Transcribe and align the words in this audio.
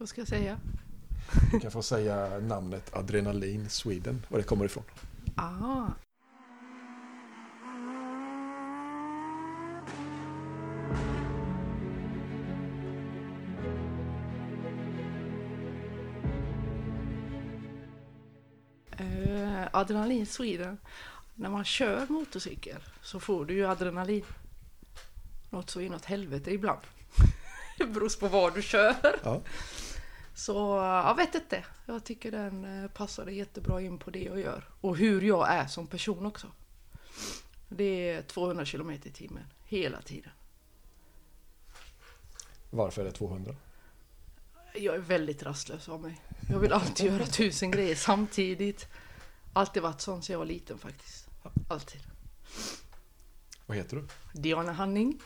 Vad 0.00 0.08
ska 0.08 0.20
jag 0.20 0.28
säga? 0.28 0.58
Du 1.52 1.60
kan 1.60 1.70
få 1.70 1.82
säga 1.82 2.38
namnet 2.38 2.96
Adrenalin 2.96 3.68
Sweden, 3.68 4.26
var 4.28 4.38
det 4.38 4.44
kommer 4.44 4.64
ifrån. 4.64 4.84
Ah. 5.36 5.86
Eh, 18.90 19.68
adrenalin 19.72 20.26
Sweden. 20.26 20.78
När 21.34 21.50
man 21.50 21.64
kör 21.64 22.06
motorcykel 22.08 22.80
så 23.02 23.20
får 23.20 23.44
du 23.44 23.54
ju 23.54 23.66
adrenalin. 23.66 24.24
Något 25.50 25.70
så 25.70 25.80
inåt 25.80 26.04
helvete 26.04 26.50
ibland. 26.50 26.80
Det 27.78 27.86
beror 27.86 28.20
på 28.20 28.28
vad 28.28 28.54
du 28.54 28.62
kör. 28.62 28.94
Ja. 29.24 29.40
Så 30.40 30.52
jag 31.06 31.14
vet 31.14 31.34
inte. 31.34 31.64
Jag 31.86 32.04
tycker 32.04 32.30
den 32.30 32.82
eh, 32.82 32.90
passade 32.90 33.32
jättebra 33.32 33.80
in 33.80 33.98
på 33.98 34.10
det 34.10 34.22
jag 34.22 34.40
gör. 34.40 34.68
Och 34.80 34.96
hur 34.96 35.20
jag 35.22 35.48
är 35.48 35.66
som 35.66 35.86
person 35.86 36.26
också. 36.26 36.46
Det 37.68 38.10
är 38.10 38.22
200 38.22 38.64
km 38.64 38.90
i 38.90 38.98
timmen 38.98 39.44
hela 39.64 40.02
tiden. 40.02 40.30
Varför 42.70 43.00
är 43.00 43.04
det 43.04 43.12
200? 43.12 43.54
Jag 44.74 44.94
är 44.94 44.98
väldigt 44.98 45.42
rastlös 45.42 45.88
av 45.88 46.00
mig. 46.00 46.20
Jag 46.50 46.58
vill 46.58 46.72
alltid 46.72 47.06
göra 47.06 47.26
tusen 47.26 47.70
grejer 47.70 47.94
samtidigt. 47.94 48.88
Alltid 49.52 49.82
varit 49.82 50.00
sån 50.00 50.22
sedan 50.22 50.32
jag 50.32 50.38
var 50.38 50.46
liten 50.46 50.78
faktiskt. 50.78 51.28
Alltid. 51.68 52.00
Vad 53.66 53.76
heter 53.76 53.96
du? 53.96 54.06
Diana 54.40 54.72
Hanning. 54.72 55.20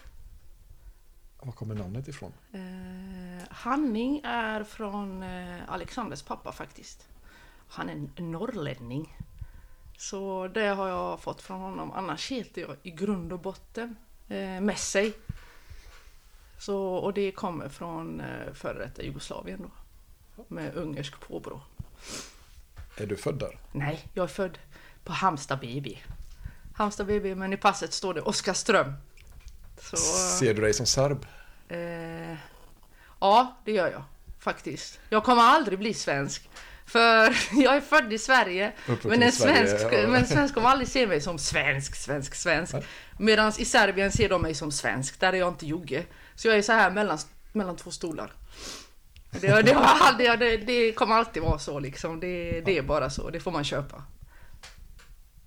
Var 1.44 1.52
kommer 1.52 1.74
namnet 1.74 2.08
ifrån? 2.08 2.32
Eh, 2.52 3.46
Hanning 3.50 4.20
är 4.24 4.64
från 4.64 5.22
eh, 5.22 5.60
Alexanders 5.68 6.22
pappa 6.22 6.52
faktiskt. 6.52 7.08
Han 7.68 7.88
är 7.88 8.22
norrlänning. 8.22 9.19
Så 9.96 10.48
det 10.48 10.66
har 10.66 10.88
jag 10.88 11.20
fått 11.20 11.42
från 11.42 11.60
honom. 11.60 11.92
Annars 11.92 12.30
heter 12.30 12.62
jag 12.62 12.77
i 12.82 12.91
grund 12.91 13.32
och 13.32 13.41
botten 13.41 13.96
eh, 14.28 14.60
Messej. 14.60 15.14
Så, 16.58 16.78
och 16.78 17.14
det 17.14 17.32
kommer 17.32 17.69
från 17.69 18.20
eh, 18.20 18.52
före 18.52 18.78
detta 18.78 19.02
Jugoslavien 19.02 19.62
då. 19.62 19.70
Med 20.48 20.74
ungersk 20.74 21.20
påbrå. 21.20 21.60
Är 22.97 23.06
du 23.06 23.16
född 23.16 23.38
där? 23.38 23.58
Nej, 23.72 24.06
jag 24.14 24.22
är 24.22 24.28
född 24.28 24.58
på 25.04 25.12
Halmstad 25.12 25.60
BB. 25.60 25.98
Halmstad 26.74 27.06
BB, 27.06 27.34
men 27.34 27.52
i 27.52 27.56
passet 27.56 27.92
står 27.92 28.14
det 28.14 28.20
Oskarström. 28.20 28.92
Så, 29.80 29.97
Ser 30.39 30.55
du 30.55 30.62
dig 30.62 30.75
som 30.75 30.86
serb? 30.86 31.27
eh, 31.69 32.36
ja, 33.20 33.56
det 33.64 33.72
gör 33.72 33.91
jag 33.91 34.03
faktiskt. 34.39 35.00
Jag 35.08 35.25
kommer 35.25 35.42
aldrig 35.42 35.78
bli 35.78 35.94
svensk. 35.94 36.50
För 36.86 37.36
jag 37.62 37.77
är 37.77 37.81
född 37.81 38.12
i 38.12 38.19
Sverige. 38.19 38.72
Men 39.03 39.22
en, 39.22 39.33
Sverige, 39.33 39.66
svensk, 39.66 39.84
ja. 39.94 40.06
men 40.08 40.14
en 40.14 40.27
svensk 40.27 40.55
kommer 40.55 40.69
aldrig 40.69 40.89
se 40.89 41.06
mig 41.06 41.20
som 41.20 41.39
svensk, 41.39 41.94
svensk, 41.97 42.34
svensk. 42.34 42.75
Medan 43.19 43.53
i 43.58 43.64
Serbien 43.64 44.12
ser 44.12 44.28
de 44.28 44.42
mig 44.42 44.55
som 44.55 44.72
svensk. 44.72 45.20
Där 45.20 45.33
är 45.33 45.36
jag 45.36 45.48
inte 45.48 45.66
jugge. 45.66 46.05
Så 46.34 46.48
jag 46.48 46.56
är 46.56 46.62
så 46.62 46.72
här 46.72 46.91
mellan, 46.91 47.19
mellan 47.53 47.77
två 47.77 47.91
stolar. 47.91 48.33
Det, 49.31 49.62
det, 49.62 49.75
aldrig, 49.75 50.38
det, 50.38 50.56
det 50.56 50.92
kommer 50.92 51.14
alltid 51.14 51.42
vara 51.42 51.59
så 51.59 51.78
liksom. 51.81 52.20
Det, 52.20 52.61
det 52.61 52.78
är 52.78 52.83
bara 52.83 53.11
så. 53.11 53.31
Det 53.31 53.41
får 53.41 53.50
man 53.50 53.64
köpa. 53.64 54.03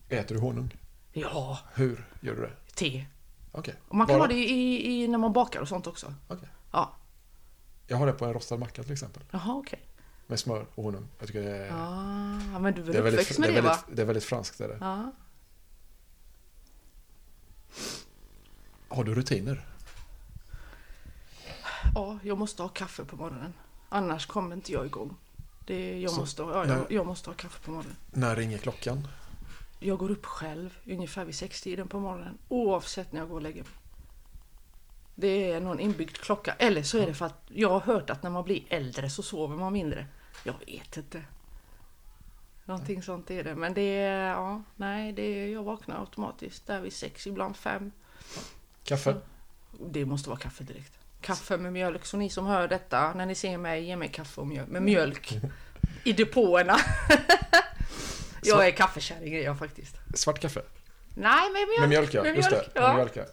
Äter 0.09 0.35
du 0.35 0.41
honung? 0.41 0.73
Ja, 1.13 1.59
Hur 1.73 2.05
gör 2.21 2.35
du 2.35 2.41
det? 2.41 2.51
te. 2.75 3.05
Okej. 3.57 3.75
Och 3.87 3.95
man 3.95 4.07
kan 4.07 4.13
Bara- 4.19 4.23
ha 4.23 4.27
det 4.27 4.39
i, 4.49 5.03
i, 5.03 5.07
när 5.07 5.17
man 5.17 5.33
bakar 5.33 5.59
och 5.61 5.67
sånt 5.67 5.87
också. 5.87 6.13
Okej. 6.27 6.49
Ja, 6.71 6.93
Jag 7.87 7.97
har 7.97 8.05
det 8.07 8.13
på 8.13 8.25
en 8.25 8.33
rostad 8.33 8.57
macka 8.57 8.83
till 8.83 8.91
exempel. 8.93 9.23
jaha 9.31 9.53
okej. 9.55 9.79
Med 10.27 10.39
smör 10.39 10.65
och 10.75 10.83
honung. 10.83 11.07
Jag 11.19 11.27
tycker 11.27 11.41
det 11.41 11.57
är, 11.57 11.71
Ah, 11.73 12.59
men 12.59 12.73
du 12.73 12.81
är 12.81 12.85
det 12.85 12.97
är, 12.97 13.01
väl 13.01 13.15
väldigt, 13.15 13.37
med 13.39 13.49
det, 13.49 13.53
det, 13.53 13.57
är 13.57 13.61
va? 13.61 13.69
väldigt, 13.69 13.95
det 13.95 14.01
är 14.01 14.05
väldigt 14.05 14.23
franskt. 14.23 14.61
Är 14.61 14.67
det. 14.67 14.77
Ja. 14.81 15.11
Har 18.89 19.03
du 19.03 19.15
rutiner? 19.15 19.65
ja, 21.95 22.19
jag 22.23 22.37
måste 22.37 22.61
ha 22.61 22.69
kaffe 22.69 23.05
på 23.05 23.15
morgonen. 23.15 23.53
Annars 23.89 24.25
kommer 24.25 24.55
inte 24.55 24.71
jag 24.71 24.85
igång. 24.85 25.15
Det, 25.65 25.99
jag, 26.01 26.11
Så, 26.11 26.19
måste, 26.19 26.41
ja, 26.41 26.63
när- 26.63 26.75
jag, 26.77 26.91
jag 26.91 27.05
måste 27.05 27.29
ha 27.29 27.35
kaffe 27.35 27.59
på 27.65 27.71
morgonen. 27.71 27.95
När 28.11 28.35
ringer 28.35 28.57
klockan? 28.57 29.07
Jag 29.79 29.97
går 29.97 30.11
upp 30.11 30.25
själv 30.25 30.77
ungefär 30.85 31.25
vid 31.25 31.35
sextiden 31.35 31.87
på 31.87 31.99
morgonen 31.99 32.37
oavsett 32.47 33.11
när 33.11 33.19
jag 33.19 33.29
går 33.29 33.35
och 33.35 33.41
lägger 33.41 33.63
mig. 33.63 33.71
Det 35.15 35.51
är 35.51 35.59
någon 35.59 35.79
inbyggd 35.79 36.17
klocka. 36.17 36.53
Eller 36.53 36.83
så 36.83 36.97
är 36.97 37.05
det 37.05 37.13
för 37.13 37.25
att 37.25 37.43
jag 37.47 37.69
har 37.69 37.79
hört 37.79 38.09
att 38.09 38.23
när 38.23 38.29
man 38.29 38.43
blir 38.43 38.63
äldre 38.69 39.09
så 39.09 39.23
sover 39.23 39.55
man 39.55 39.73
mindre. 39.73 40.05
Jag 40.43 40.55
vet 40.65 40.97
inte. 40.97 41.23
Någonting 42.65 43.03
sånt 43.03 43.31
är 43.31 43.43
det. 43.43 43.55
Men 43.55 43.73
det 43.73 43.81
är, 43.81 44.29
ja, 44.29 44.63
nej, 44.75 45.11
det 45.11 45.21
är, 45.21 45.47
jag 45.47 45.63
vaknar 45.63 45.99
automatiskt 45.99 46.67
där 46.67 46.81
vid 46.81 46.93
sex, 46.93 47.27
ibland 47.27 47.55
fem. 47.55 47.91
Kaffe? 48.83 49.15
Det 49.79 50.05
måste 50.05 50.29
vara 50.29 50.39
kaffe 50.39 50.63
direkt. 50.63 50.93
Kaffe 51.21 51.57
med 51.57 51.73
mjölk. 51.73 52.05
Så 52.05 52.17
ni 52.17 52.29
som 52.29 52.45
hör 52.45 52.67
detta, 52.67 53.13
när 53.13 53.25
ni 53.25 53.35
ser 53.35 53.57
mig, 53.57 53.83
ge 53.83 53.95
mig 53.95 54.09
kaffe 54.09 54.41
och 54.41 54.47
mjölk, 54.47 54.69
med 54.69 54.81
mjölk 54.81 55.39
i 56.03 56.13
depåerna. 56.13 56.77
jag 58.43 58.67
är 58.67 58.71
kaffekärring 58.71 59.33
är 59.33 59.41
jag 59.43 59.59
faktiskt. 59.59 59.95
Svart 60.13 60.39
kaffe? 60.39 60.61
Nej, 61.15 61.49
med 61.51 61.67
mjölk. 61.67 61.79
Med 61.79 61.89
mjölk 61.89 62.13
ja, 62.13 62.23
Med 62.23 62.35
just 62.35 62.51
mjölk, 62.51 62.73
det. 62.73 62.79
ja. 62.79 62.87
Med 62.87 62.95
mjölk, 62.95 63.15
ja. 63.15 63.23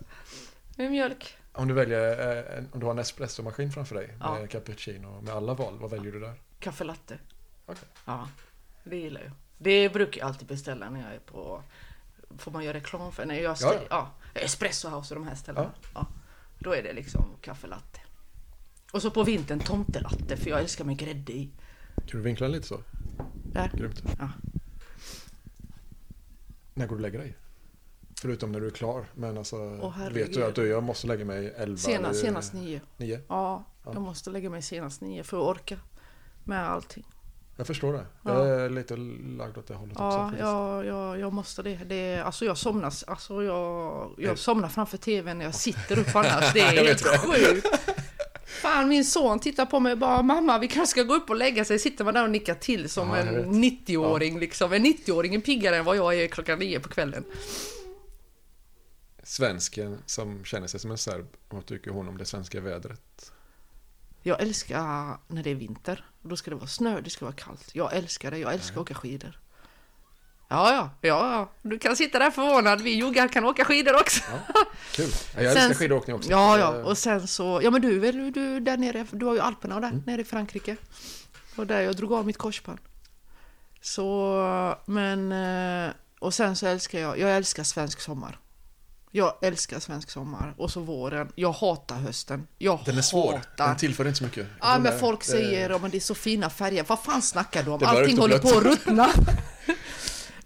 Med 0.76 0.90
mjölk. 0.90 1.36
Om 1.52 1.68
du 1.68 1.74
väljer, 1.74 2.36
eh, 2.36 2.58
en, 2.58 2.68
om 2.72 2.80
du 2.80 2.86
har 2.86 2.92
en 2.92 2.98
espressomaskin 2.98 3.72
framför 3.72 3.94
dig 3.94 4.14
Ja. 4.20 4.38
med 4.38 4.50
cappuccino 4.50 5.20
med 5.20 5.34
alla 5.34 5.54
val, 5.54 5.78
vad 5.78 5.90
väljer 5.90 6.12
du 6.12 6.20
där? 6.20 6.34
Kaffe 6.60 6.84
latte. 6.84 7.18
Okej. 7.66 7.88
Ja, 8.04 8.28
det 8.84 8.96
gillar 8.96 9.20
jag. 9.20 9.32
Det 9.58 9.88
brukar 9.92 10.20
jag 10.20 10.28
alltid 10.28 10.48
beställa 10.48 10.90
när 10.90 11.00
jag 11.00 11.14
är 11.14 11.18
på... 11.18 11.62
Får 12.38 12.50
man 12.50 12.64
göra 12.64 12.76
reklam 12.76 13.12
för? 13.12 13.26
När 13.26 13.34
jag 13.34 13.56
Ja, 13.60 13.74
ja, 13.74 13.80
ja. 13.90 14.40
Espresso 14.40 14.88
House 14.88 15.14
och 15.14 15.20
de 15.20 15.28
här 15.28 15.34
ställena. 15.36 15.70
Ja. 15.94 16.06
Då 16.58 16.72
är 16.74 16.82
det 16.82 16.92
liksom 16.92 17.24
kaffe 17.40 17.66
latte. 17.66 18.00
Och 18.92 19.02
så 19.02 19.10
på 19.10 19.22
vintern 19.24 19.60
tomtelatte 19.60 20.36
för 20.36 20.50
jag 20.50 20.60
älskar 20.60 20.84
med 20.84 20.96
grädde 20.98 21.32
i. 21.32 21.50
Kan 21.96 22.06
du 22.06 22.20
vinkla 22.20 22.48
lite 22.48 22.66
så? 22.66 22.80
Där. 23.52 23.70
Grymt. 23.74 24.02
Ja. 24.18 24.28
När 26.74 26.86
går 26.86 26.96
du 26.96 26.98
och 26.98 27.00
lägger 27.02 27.18
dig? 27.18 27.36
Förutom 28.20 28.52
när 28.52 28.60
du 28.60 28.66
är 28.66 28.70
klar. 28.70 29.06
Men 29.14 29.38
alltså, 29.38 29.56
Åh, 29.82 30.08
vet 30.12 30.32
du 30.34 30.44
att 30.44 30.54
du, 30.54 30.66
jag 30.66 30.82
måste 30.82 31.06
lägga 31.06 31.24
mig 31.24 31.54
11 31.56 31.76
Senast, 31.76 32.04
eller 32.04 32.12
senast 32.14 32.52
nio. 32.54 32.80
9? 32.96 33.20
Ja, 33.28 33.64
Ja. 33.84 33.92
jag 33.92 34.02
måste 34.02 34.30
lägga 34.30 34.50
mig 34.50 34.62
senast 34.62 35.00
nio 35.00 35.22
för 35.22 35.36
att 35.36 35.56
orka 35.56 35.78
med 36.44 36.70
allting. 36.70 37.04
Jag 37.56 37.66
förstår 37.66 37.92
det. 37.92 38.06
Ja. 38.22 38.48
Jag 38.48 38.60
är 38.60 38.70
lite 38.70 38.96
lagd 38.96 39.58
åt 39.58 39.66
det 39.66 39.74
hållet 39.74 39.92
också. 39.96 40.04
Ja, 40.04 40.22
faktiskt. 40.28 40.40
jag, 40.40 40.86
jag, 40.86 41.18
jag 41.18 41.32
måste 41.32 41.62
det. 41.62 41.76
det 41.84 42.18
alltså 42.18 42.44
jag 42.44 42.58
somnar, 42.58 42.92
alltså 43.06 43.42
jag, 43.42 44.10
jag 44.18 44.38
somnar 44.38 44.68
framför 44.68 44.96
tvn 44.98 45.38
när 45.38 45.44
jag 45.44 45.54
sitter 45.54 45.98
upp 45.98 46.16
annars. 46.16 46.52
Det 46.54 46.60
är 46.60 46.84
helt 46.86 47.00
sjukt. 47.02 47.66
Fan, 48.62 48.88
min 48.88 49.04
son 49.04 49.38
tittar 49.40 49.66
på 49.66 49.80
mig 49.80 49.92
och 49.92 49.98
bara 49.98 50.22
mamma 50.22 50.58
vi 50.58 50.68
kanske 50.68 50.90
ska 50.90 51.02
gå 51.02 51.14
upp 51.14 51.30
och 51.30 51.36
lägga 51.36 51.64
sig. 51.64 51.78
Sitter 51.78 52.04
man 52.04 52.14
där 52.14 52.24
och 52.24 52.30
nickar 52.30 52.54
till 52.54 52.88
som 52.90 53.08
Ja, 53.08 53.16
en 53.16 53.34
vet. 53.34 53.46
90-åring 53.46 54.38
liksom. 54.38 54.72
En 54.72 54.86
90-åring 54.86 55.34
är 55.34 55.40
piggare 55.40 55.76
än 55.76 55.84
vad 55.84 55.96
jag 55.96 56.14
är 56.14 56.28
klockan 56.28 56.58
nio 56.58 56.80
på 56.80 56.88
kvällen. 56.88 57.24
Svensken 59.22 59.98
som 60.06 60.44
känner 60.44 60.66
sig 60.66 60.80
som 60.80 60.90
en 60.90 60.98
serb, 60.98 61.26
vad 61.48 61.66
tycker 61.66 61.90
hon 61.90 62.08
om 62.08 62.18
det 62.18 62.24
svenska 62.24 62.60
vädret? 62.60 63.32
Jag 64.22 64.40
älskar 64.42 65.18
när 65.28 65.42
det 65.42 65.50
är 65.50 65.54
vinter. 65.54 66.04
Och 66.22 66.28
Då 66.28 66.36
ska 66.36 66.50
det 66.50 66.56
vara 66.56 66.66
snö, 66.66 67.00
det 67.00 67.10
ska 67.10 67.24
vara 67.24 67.34
kallt. 67.34 67.70
Jag 67.72 67.94
älskar 67.96 68.30
det, 68.30 68.38
jag 68.38 68.52
älskar 68.54 68.74
att 68.74 68.80
åka 68.80 68.94
skidor. 68.94 69.40
Ja, 70.48 70.72
ja, 70.72 70.90
ja. 71.00 71.50
Du 71.62 71.78
kan 71.78 71.96
sitta 71.96 72.18
där 72.18 72.30
förvånad. 72.30 72.80
Vi 72.80 72.90
juggar 72.90 73.28
kan 73.28 73.44
åka 73.44 73.64
skidor 73.64 73.94
också. 74.00 74.22
Ja, 74.54 74.54
kul. 74.92 75.10
Ja, 75.36 75.42
Jag 75.42 75.44
älskar 75.52 75.60
Sen- 75.66 75.74
skidåkning 75.74 76.16
också. 76.16 76.30
Ja, 76.30 76.58
ja. 76.58 76.74
Eh, 76.76 76.80
Och 76.80 76.98
sen 76.98 77.26
så... 77.26 77.60
Ja, 77.62 77.70
men 77.70 77.82
du 77.82 77.98
väl 77.98 78.32
du 78.32 78.60
där 78.60 78.76
nere? 78.76 79.06
Du 79.10 79.26
har 79.26 79.34
ju 79.34 79.40
Alperna 79.40 79.74
och 79.74 79.80
där 79.80 79.88
Mm. 79.88 80.02
nere 80.06 80.20
i 80.20 80.24
Frankrike. 80.24 80.76
Och 81.56 81.66
där 81.66 81.80
jag 81.80 81.96
drog 81.96 82.12
av 82.12 82.26
mitt 82.26 82.38
korsband. 82.38 82.78
Så, 83.80 84.76
men... 84.86 85.32
eh, 85.86 85.90
Och 86.18 86.34
sen 86.34 86.56
så 86.56 86.66
älskar 86.66 86.98
jag... 86.98 87.18
Jag 87.18 87.36
älskar 87.36 87.62
svensk 87.64 88.00
sommar. 88.00 88.38
Jag 89.10 89.34
älskar 89.42 89.80
svensk 89.80 90.10
sommar. 90.10 90.54
Och 90.58 90.70
så 90.70 90.80
våren. 90.80 91.32
Jag 91.34 91.52
hatar 91.52 91.96
hösten. 91.96 92.46
Jag 92.58 92.78
Den 92.84 92.98
är 92.98 93.02
svår. 93.02 93.32
hatar... 93.32 93.66
Den 93.68 93.76
tillför 93.76 94.04
inte 94.06 94.18
så 94.18 94.24
mycket. 94.24 94.46
Ja, 94.60 94.78
men 94.78 94.98
folk 94.98 95.24
säger 95.24 95.70
att 95.70 95.90
det 95.92 95.98
är 95.98 96.00
så 96.00 96.14
fina 96.14 96.50
färger. 96.50 96.84
Vad 96.88 97.00
fan 97.00 97.22
snackar 97.22 97.62
du 97.62 97.70
om? 97.70 97.80
Allting 97.84 98.18
håller 98.18 98.38
på 98.38 98.48
att 98.48 98.64
ruttna. 98.64 99.08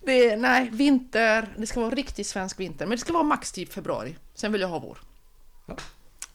Det 0.09 0.37
nej, 0.37 0.71
vinter. 0.73 1.55
Det 1.57 1.67
ska 1.67 1.81
vara 1.81 1.95
riktigt 1.95 2.27
svensk 2.27 2.61
vinter. 2.61 2.87
Men 2.87 2.91
det 2.91 2.99
ska 2.99 3.13
vara 3.13 3.23
max 3.23 3.53
typ 3.53 3.73
februari. 3.73 4.17
Sen 4.35 4.53
vill 4.53 4.61
jag 4.61 4.69
ha 4.69 4.79
vår. 4.79 4.99
Ja. 5.67 5.77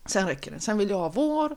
Sen 0.06 0.28
räcker 0.28 0.52
det. 0.52 0.60
Sen 0.60 0.78
vill 0.78 0.90
jag 0.90 0.98
ha 0.98 1.10
vår. 1.10 1.56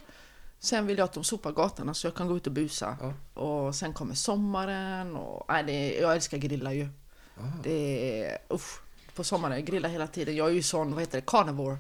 Sen 0.59 0.87
vill 0.87 0.99
jag 0.99 1.05
att 1.05 1.13
de 1.13 1.25
sopar 1.25 1.53
gatorna 1.53 1.95
så 1.95 2.07
jag 2.07 2.15
kan 2.15 2.29
gå 2.29 2.37
ut 2.37 2.47
och 2.47 2.53
busa. 2.53 2.97
Ja. 3.01 3.43
Och 3.43 3.75
sen 3.75 3.93
kommer 3.93 4.15
sommaren. 4.15 5.17
Och, 5.17 5.45
nej, 5.49 5.65
det, 5.65 5.95
jag 5.95 6.13
älskar 6.13 6.39
grilla 6.39 6.73
ju. 6.73 6.89
Ah. 7.37 7.43
Det 7.63 8.25
är... 8.25 8.39
Usch. 8.55 8.81
På 9.15 9.25
sommaren, 9.25 9.57
jag 9.57 9.65
grillar 9.65 9.89
hela 9.89 10.07
tiden. 10.07 10.37
Jag 10.37 10.49
är 10.49 10.53
ju 10.53 10.63
sån, 10.63 10.93
vad 10.93 11.03
heter 11.03 11.19
det, 11.19 11.27
carnivore. 11.27 11.77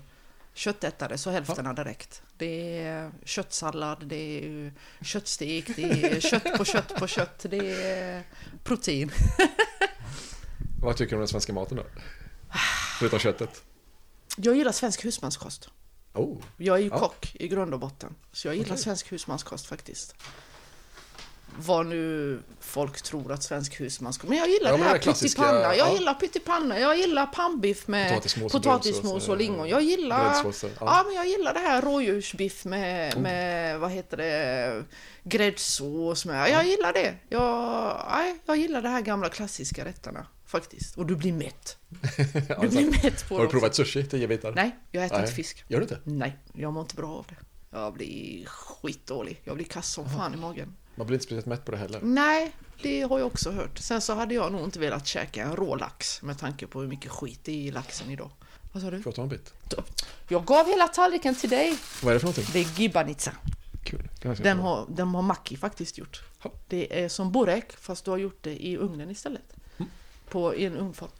köttätare 0.55 1.19
så 1.19 1.31
hälften 1.31 1.67
hade 1.67 1.85
räckt. 1.85 2.23
Det 2.39 2.82
är 2.82 3.11
köttsallad, 3.25 4.06
det 4.06 4.44
är 4.44 4.73
köttstek, 5.03 5.77
det 5.77 5.82
är 5.82 6.21
kött 6.21 6.59
på 6.59 6.65
kött 6.65 6.94
på 6.94 7.06
kött, 7.06 7.47
det 7.50 7.82
är 7.82 8.23
protein. 8.65 9.11
Vad 10.82 10.96
tycker 10.96 11.11
du 11.11 11.17
om 11.17 11.20
den 11.20 11.28
svenska 11.28 11.52
maten 11.52 11.76
då? 11.76 11.84
Förutom 12.99 13.19
köttet? 13.19 13.62
Jag 14.37 14.56
gillar 14.56 14.73
svensk 14.73 15.05
husmanskost. 15.05 15.69
Oh, 16.14 16.43
Jag 16.56 16.76
är 16.76 16.82
ju 16.82 16.88
Ja. 16.88 16.99
kock 16.99 17.34
i 17.34 17.49
grund 17.49 17.75
och 17.75 17.81
botten, 17.81 18.14
så 18.32 18.49
jag 18.49 18.55
gillar 18.55 18.70
Okej. 18.73 18.82
svensk 18.82 19.12
husmanskost 19.12 19.67
faktiskt. 19.67 20.14
Vad 21.58 21.87
nu 21.87 22.38
folk 22.61 23.02
tror 23.02 23.32
att 23.32 23.43
svensk 23.43 23.81
husmanskost... 23.81 24.28
Men 24.28 24.38
jag 24.38 24.49
gillar 24.49 24.70
Ja, 24.70 24.76
det 24.76 24.82
här 24.82 24.99
pyttipanna. 24.99 25.61
Jag 25.61 25.76
ja. 25.76 25.93
gillar 25.94 26.14
pyttipanna, 26.14 26.79
jag 26.79 26.99
gillar 26.99 27.26
pannbiff 27.26 27.88
med 27.88 28.08
Potatismos 28.11 28.55
och 28.55 28.62
potatismos 28.62 29.29
och 29.29 29.37
lingon. 29.37 29.69
Jag 29.69 29.82
gillar... 29.82 30.34
Ja. 30.44 30.52
ja. 30.81 31.02
men 31.06 31.14
jag 31.14 31.26
gillar 31.29 31.55
det 31.55 31.61
här 31.61 31.82
rådjursbiff 31.82 32.64
med, 32.64 33.14
Oh. 33.14 33.20
med 33.20 33.79
vad 33.81 33.90
heter 33.90 34.17
det, 34.17 34.84
gräddsås 35.22 36.25
med. 36.25 36.50
Jag 36.50 36.67
gillar 36.67 36.93
det. 36.93 37.14
Jag, 37.29 38.38
jag 38.46 38.56
gillar 38.56 38.82
de 38.82 38.88
här 38.88 39.00
gamla 39.00 39.29
klassiska 39.29 39.84
rätterna 39.84 40.26
faktiskt. 40.46 40.96
Och 40.96 41.06
du 41.06 41.16
blir 41.16 41.32
mätt. 41.32 41.76
Ja, 42.48 42.58
Du 42.60 42.69
blir 42.69 42.90
mätt 42.90 43.28
på 43.28 43.37
Har 43.37 43.43
du 43.43 43.48
provat 43.48 43.75
sushi, 43.75 44.04
tio 44.04 44.28
bitar? 44.28 44.52
Nej, 44.52 44.76
jag 44.90 45.04
äter 45.04 45.16
Nej. 45.16 45.22
inte 45.25 45.34
fisk. 45.34 45.64
Gör 45.69 45.78
du 45.78 45.82
inte? 45.84 46.00
Nej, 46.04 46.37
jag 46.52 46.72
mår 46.72 46.82
inte 46.82 46.94
bra 46.94 47.08
av 47.08 47.26
det. 47.28 47.37
Jag 47.70 47.94
blir 47.94 48.46
skitdålig. 48.46 49.40
Jag 49.44 49.56
blir 49.56 49.66
kass 49.66 49.93
som 49.93 50.10
fan 50.10 50.34
i 50.34 50.37
magen. 50.37 50.76
Man 50.94 51.06
blir 51.06 51.14
inte 51.14 51.25
speciellt 51.25 51.46
mätt 51.46 51.64
på 51.64 51.72
det 51.72 51.78
heller. 51.78 52.00
Nej, 52.02 52.52
det 52.82 53.02
har 53.02 53.19
jag 53.19 53.26
också 53.26 53.50
hört. 53.50 53.78
Sen 53.78 54.00
så 54.00 54.14
hade 54.14 54.34
jag 54.34 54.52
nog 54.52 54.64
inte 54.64 54.78
velat 54.78 55.06
käka 55.06 55.43
en 55.43 55.56
rå 55.56 55.76
lax 55.76 56.22
med 56.22 56.38
tanke 56.38 56.66
på 56.66 56.81
hur 56.81 56.88
mycket 56.88 57.10
skit 57.10 57.40
det 57.43 57.52
är 57.52 57.56
i 57.56 57.70
laxen 57.70 58.10
idag. 58.10 58.31
Vad 58.72 58.82
sa 58.82 58.90
du? 58.90 59.02
Får 59.02 59.10
jag 59.10 59.14
ta 59.16 59.22
en 59.22 59.28
bit? 59.28 59.52
Jag 60.28 60.44
gav 60.44 60.66
hela 60.66 60.88
tallriken 60.88 61.34
till 61.34 61.50
dig. 61.50 61.78
Vad 62.02 62.10
är 62.10 62.14
det 62.14 62.20
för 62.20 62.26
någonting? 62.26 62.44
Det 62.52 62.58
är 62.58 62.81
gibbanitsa. 62.81 63.32
Kul. 63.84 64.08
Den 64.43 64.58
har, 64.58 64.87
den 64.88 65.08
har 65.08 65.22
Maki 65.22 65.56
faktiskt 65.56 65.98
gjort. 65.98 66.22
Ja. 66.43 66.52
Det 66.69 67.04
är 67.04 67.08
som 67.08 67.32
burek 67.32 67.72
fast 67.76 68.04
du 68.04 68.10
har 68.10 68.19
gjort 68.19 68.38
det 68.43 68.66
i 68.66 68.76
ugnen 68.76 69.10
istället. 69.10 69.54
Mm. 70.26 70.31
På, 70.31 70.55
I 70.55 70.64
en 70.64 70.76
ugnsform. 70.76 71.11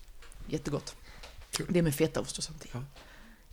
Jättegott. 0.49 0.97
Kul. 1.51 1.67
Det 1.69 1.79
är 1.79 1.83
med 1.83 1.95
fetaost 1.95 2.39
och 2.39 2.45
sånt. 2.45 2.67
Ja. 2.73 2.83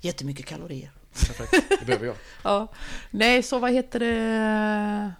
Jättemycket 0.01 0.45
kalorier. 0.45 0.91
Perfekt. 1.13 1.51
Det 1.79 1.85
behöver 1.85 2.05
jag. 2.05 2.15
Ja. 2.43 2.67
Nej, 3.11 3.43
så 3.43 3.59
vad 3.59 3.71
heter 3.71 3.99
det? 3.99 5.13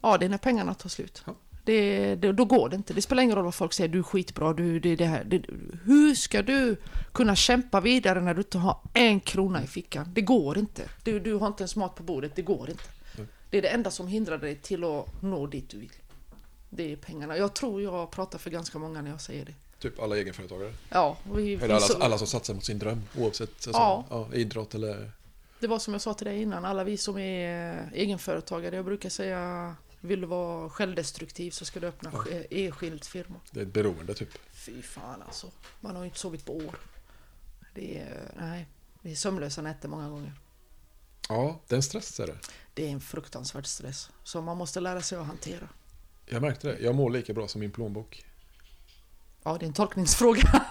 Ja, 0.00 0.18
det 0.18 0.24
är 0.24 0.28
när 0.28 0.38
pengarna 0.38 0.74
tar 0.74 0.88
slut. 0.88 1.22
Ja. 1.26 1.34
Det, 1.64 2.14
det, 2.14 2.32
då 2.32 2.44
går 2.44 2.68
det 2.68 2.76
inte. 2.76 2.94
Det 2.94 3.02
spelar 3.02 3.22
ingen 3.22 3.36
roll 3.36 3.44
vad 3.44 3.54
folk 3.54 3.72
säger. 3.72 3.88
Du 3.88 3.98
är 3.98 4.02
skitbra. 4.02 4.52
Du, 4.52 4.80
det, 4.80 4.96
det 4.96 5.06
här. 5.06 5.24
Det, 5.24 5.42
hur 5.84 6.14
ska 6.14 6.42
du 6.42 6.76
kunna 7.12 7.36
kämpa 7.36 7.80
vidare 7.80 8.20
när 8.20 8.34
du 8.34 8.40
inte 8.40 8.58
har 8.58 8.78
en 8.94 9.20
krona 9.20 9.64
i 9.64 9.66
fickan? 9.66 10.10
Det 10.14 10.20
går 10.20 10.58
inte. 10.58 10.82
Du, 11.04 11.20
du 11.20 11.34
har 11.34 11.46
inte 11.46 11.62
ens 11.62 11.76
mat 11.76 11.94
på 11.94 12.02
bordet. 12.02 12.36
Det 12.36 12.42
går 12.42 12.70
inte. 12.70 12.84
Nej. 13.18 13.26
Det 13.50 13.58
är 13.58 13.62
det 13.62 13.68
enda 13.68 13.90
som 13.90 14.06
hindrar 14.06 14.38
dig 14.38 14.56
till 14.56 14.84
att 14.84 15.22
nå 15.22 15.46
dit 15.46 15.70
du 15.70 15.78
vill. 15.78 15.92
Det 16.76 16.92
är 16.92 16.96
pengarna. 16.96 17.36
Jag 17.36 17.54
tror 17.54 17.82
jag 17.82 18.10
pratar 18.10 18.38
för 18.38 18.50
ganska 18.50 18.78
många 18.78 19.02
när 19.02 19.10
jag 19.10 19.20
säger 19.20 19.44
det. 19.44 19.54
Typ 19.78 20.00
alla 20.00 20.16
egenföretagare. 20.16 20.72
Ja, 20.88 21.16
vi, 21.34 21.54
Eller 21.54 21.68
alla, 21.74 21.80
så- 21.80 22.02
alla 22.02 22.18
som 22.18 22.26
satsar 22.26 22.54
mot 22.54 22.64
sin 22.64 22.78
dröm. 22.78 23.02
Oavsett 23.18 23.50
alltså, 23.50 23.70
Ja. 23.72 24.04
ja. 24.10 24.28
idrott 24.34 24.74
eller... 24.74 25.10
Det 25.60 25.66
var 25.66 25.78
som 25.78 25.94
jag 25.94 26.00
sa 26.00 26.14
till 26.14 26.26
dig 26.26 26.42
innan, 26.42 26.64
alla 26.64 26.84
vi 26.84 26.96
som 26.96 27.18
är 27.18 27.72
eh, 27.92 27.92
egenföretagare, 28.00 28.76
jag 28.76 28.84
brukar 28.84 29.08
säga 29.08 29.74
vill 30.00 30.20
du 30.20 30.26
vara 30.26 30.70
självdestruktiv 30.70 31.50
så 31.50 31.64
ska 31.64 31.80
du 31.80 31.86
öppna 31.86 32.10
Ja. 32.14 32.30
eh, 32.30 32.44
enskild 32.64 33.04
firma. 33.04 33.34
Det 33.50 33.60
är 33.60 33.64
ett 33.64 33.72
beroende 33.72 34.14
typ. 34.14 34.28
Fy 34.52 34.82
fan 34.82 35.22
alltså, 35.22 35.50
man 35.80 35.96
har 35.96 36.02
ju 36.02 36.06
inte 36.08 36.18
sovit 36.18 36.44
på 36.44 36.52
år. 36.56 36.78
Det 37.74 37.98
är, 37.98 38.30
nej, 38.40 38.66
det 39.02 39.10
är 39.10 39.14
sömnlösa 39.14 39.62
nätter 39.62 39.88
många 39.88 40.08
gånger. 40.08 40.32
Ja, 41.28 41.60
det 41.68 41.74
är 41.74 41.76
en 41.76 41.82
stress 41.82 42.20
är 42.20 42.26
det. 42.26 42.36
Det 42.74 42.86
är 42.86 42.90
en 42.90 43.00
fruktansvärd 43.00 43.66
stress 43.66 44.10
som 44.24 44.44
man 44.44 44.56
måste 44.56 44.80
lära 44.80 45.02
sig 45.02 45.18
att 45.18 45.26
hantera. 45.26 45.68
Jag 46.26 46.42
märkte 46.42 46.68
det. 46.68 46.78
Jag 46.80 46.94
mår 46.94 47.10
lika 47.10 47.32
bra 47.32 47.48
som 47.48 47.60
min 47.60 47.70
plånbok. 47.70 48.24
Ja, 49.44 49.56
det 49.60 49.64
är 49.64 49.68
en 49.68 49.72
tolkningsfråga. 49.72 50.42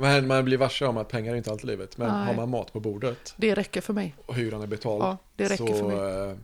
Men 0.00 0.26
man 0.26 0.44
blir 0.44 0.58
varse 0.58 0.86
om 0.86 0.96
att 0.96 1.08
pengar 1.08 1.32
är 1.32 1.36
inte 1.36 1.50
allt 1.50 1.64
i 1.64 1.66
livet. 1.66 1.98
Men 1.98 2.08
Nej. 2.12 2.26
har 2.26 2.34
man 2.34 2.50
mat 2.50 2.72
på 2.72 2.80
bordet 2.80 3.34
Det 3.36 3.54
räcker 3.54 3.80
för 3.80 3.92
mig. 3.92 4.14
och 4.26 4.34
hyran 4.34 4.62
är 4.62 4.66
betald. 4.66 5.02
Ja, 5.02 5.16
det 5.36 5.44
räcker 5.44 5.66
så, 5.66 5.74
för 5.74 5.88
mig. 5.88 6.30
eh, 6.30 6.36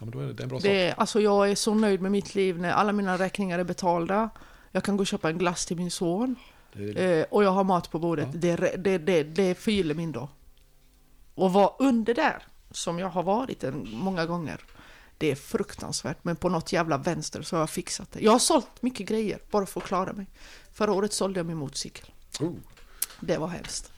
Ja, 0.00 0.04
men 0.04 0.10
då 0.10 0.18
är 0.18 0.26
det, 0.26 0.32
det 0.32 0.40
är 0.40 0.44
en 0.44 0.48
bra 0.48 0.58
sak. 0.58 0.62
Det 0.64 0.88
är, 0.88 0.94
alltså 1.00 1.20
jag 1.20 1.50
är 1.50 1.54
så 1.54 1.74
nöjd 1.74 2.00
med 2.02 2.12
mitt 2.12 2.34
liv 2.34 2.58
när 2.60 2.70
alla 2.72 2.92
mina 2.92 3.18
räkningar 3.18 3.58
är 3.58 3.64
betalda. 3.64 4.30
Jag 4.70 4.84
kan 4.84 4.96
gå 4.96 5.00
och 5.00 5.06
köpa 5.06 5.28
en 5.30 5.38
glass 5.38 5.66
till 5.66 5.76
min 5.76 5.90
son. 5.90 6.36
Det 6.72 7.18
Eh, 7.20 7.26
och 7.30 7.44
jag 7.44 7.50
har 7.50 7.64
mat 7.64 7.90
på 7.90 7.98
bordet. 7.98 8.28
Ja. 8.32 8.38
Det, 8.38 8.76
det, 8.76 8.98
det, 8.98 9.22
det 9.22 9.54
förgyller 9.54 9.94
min 9.94 10.12
dag. 10.12 10.28
Och 11.34 11.52
vara 11.52 11.70
under 11.78 12.14
där, 12.14 12.42
som 12.70 12.98
jag 12.98 13.08
har 13.08 13.22
varit 13.22 13.64
en, 13.64 13.88
många 13.92 14.26
gånger, 14.26 14.60
det 15.22 15.30
är 15.30 15.34
fruktansvärt. 15.34 16.16
Men 16.22 16.36
på 16.36 16.48
något 16.48 16.72
jävla 16.72 16.98
vänster 16.98 17.42
så 17.42 17.56
har 17.56 17.60
jag 17.60 17.70
fixat 17.70 18.12
det. 18.12 18.20
Jag 18.20 18.32
har 18.32 18.38
sålt 18.38 18.82
mycket 18.82 19.08
grejer 19.08 19.38
bara 19.50 19.66
för 19.66 19.80
att 19.80 19.86
klara 19.86 20.12
mig. 20.12 20.26
Förra 20.72 20.92
året 20.92 21.12
sålde 21.12 21.38
jag 21.40 21.46
min 21.46 21.56
motorcykel. 21.56 22.06
oh, 22.40 22.54
Det 23.20 23.36
var 23.38 23.48
hemskt. 23.48 23.92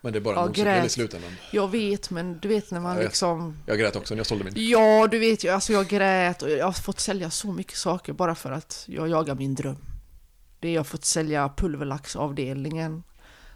men 0.00 0.12
det 0.12 0.18
är 0.18 0.20
bara 0.20 0.34
Ja, 0.34 0.40
en 0.42 0.46
motorcykel 0.48 0.86
i 0.86 0.88
slutändan. 0.88 1.30
Jag 1.50 1.70
vet, 1.70 2.10
men 2.10 2.38
du 2.38 2.48
vet 2.48 2.70
när 2.70 2.80
man 2.80 2.96
Jag 2.96 3.04
liksom... 3.04 3.58
Jag 3.66 3.78
grät 3.78 3.96
också 3.96 4.14
när 4.14 4.18
jag 4.18 4.26
sålde 4.26 4.44
min. 4.44 4.52
Ja, 4.56 5.06
du 5.10 5.18
vet 5.18 5.44
ju, 5.44 5.48
alltså 5.48 5.72
jag 5.72 5.86
grät 5.88 6.42
och 6.42 6.50
jag 6.50 6.64
har 6.66 6.72
fått 6.72 7.00
sälja 7.00 7.30
så 7.30 7.52
mycket 7.52 7.76
saker 7.78 8.12
bara 8.12 8.34
för 8.34 8.52
att 8.52 8.84
jag 8.88 9.08
jagar 9.08 9.34
min 9.34 9.54
dröm. 9.54 9.76
Det 10.60 10.72
jag 10.72 10.78
har 10.80 10.84
fått 10.84 11.04
sälja 11.04 11.48
pulverlaxavdelningen 11.56 13.02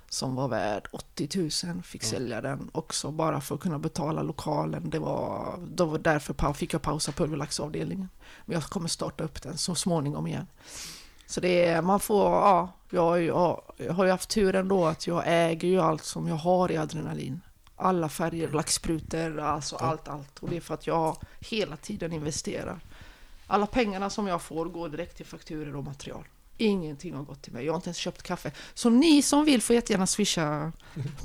som 0.08 0.34
var 0.34 0.48
värd 0.48 0.88
80 0.92 1.28
000, 1.66 1.82
fick 1.82 2.04
Ja. 2.04 2.08
sälja 2.08 2.40
den 2.40 2.70
också 2.72 3.10
bara 3.10 3.40
för 3.40 3.54
att 3.54 3.60
kunna 3.60 3.78
betala 3.78 4.22
lokalen. 4.22 4.90
Det 4.90 4.98
var, 4.98 5.54
då 5.74 5.84
var 5.84 5.98
därför 5.98 6.52
fick 6.52 6.74
jag 6.74 6.82
pausa 6.82 7.12
pulverlaxavdelningen. 7.12 8.08
Men 8.46 8.54
jag 8.54 8.62
kommer 8.62 8.88
starta 8.88 9.24
upp 9.24 9.42
den 9.42 9.58
så 9.58 9.74
småningom 9.74 10.26
igen. 10.26 10.46
Så 11.26 11.40
det 11.40 11.64
är, 11.64 11.82
man 11.82 12.00
får, 12.00 12.24
ja, 12.32 12.72
jag, 12.90 13.22
jag, 13.22 13.62
jag 13.76 13.92
har 13.92 14.04
ju 14.04 14.10
haft 14.10 14.28
turen 14.30 14.68
då 14.68 14.86
att 14.86 15.06
jag 15.06 15.22
äger 15.26 15.68
ju 15.68 15.80
allt 15.80 16.04
som 16.04 16.28
jag 16.28 16.36
har 16.36 16.70
i 16.72 16.76
adrenalin. 16.76 17.40
Alla 17.76 18.08
färger, 18.08 18.48
laxsprutor, 18.48 19.40
alltså 19.40 19.76
Ja. 19.80 19.86
allt, 19.86 20.08
allt. 20.08 20.38
Och 20.38 20.50
det 20.50 20.56
är 20.56 20.60
för 20.60 20.74
att 20.74 20.86
jag 20.86 21.16
hela 21.40 21.76
tiden 21.76 22.12
investerar. 22.12 22.80
Alla 23.46 23.66
pengarna 23.66 24.10
som 24.10 24.26
jag 24.26 24.42
får 24.42 24.64
går 24.66 24.88
direkt 24.88 25.16
till 25.16 25.26
fakturor 25.26 25.76
och 25.76 25.84
material. 25.84 26.24
Ingenting 26.60 27.14
har 27.14 27.22
gått 27.22 27.42
till 27.42 27.52
mig. 27.52 27.64
Jag 27.64 27.72
har 27.72 27.76
inte 27.76 27.88
ens 27.88 27.96
köpt 27.96 28.22
kaffe. 28.22 28.50
Så 28.74 28.90
ni 28.90 29.22
som 29.22 29.44
vill 29.44 29.62
får 29.62 29.74
jättegärna 29.74 30.06
swisha 30.06 30.72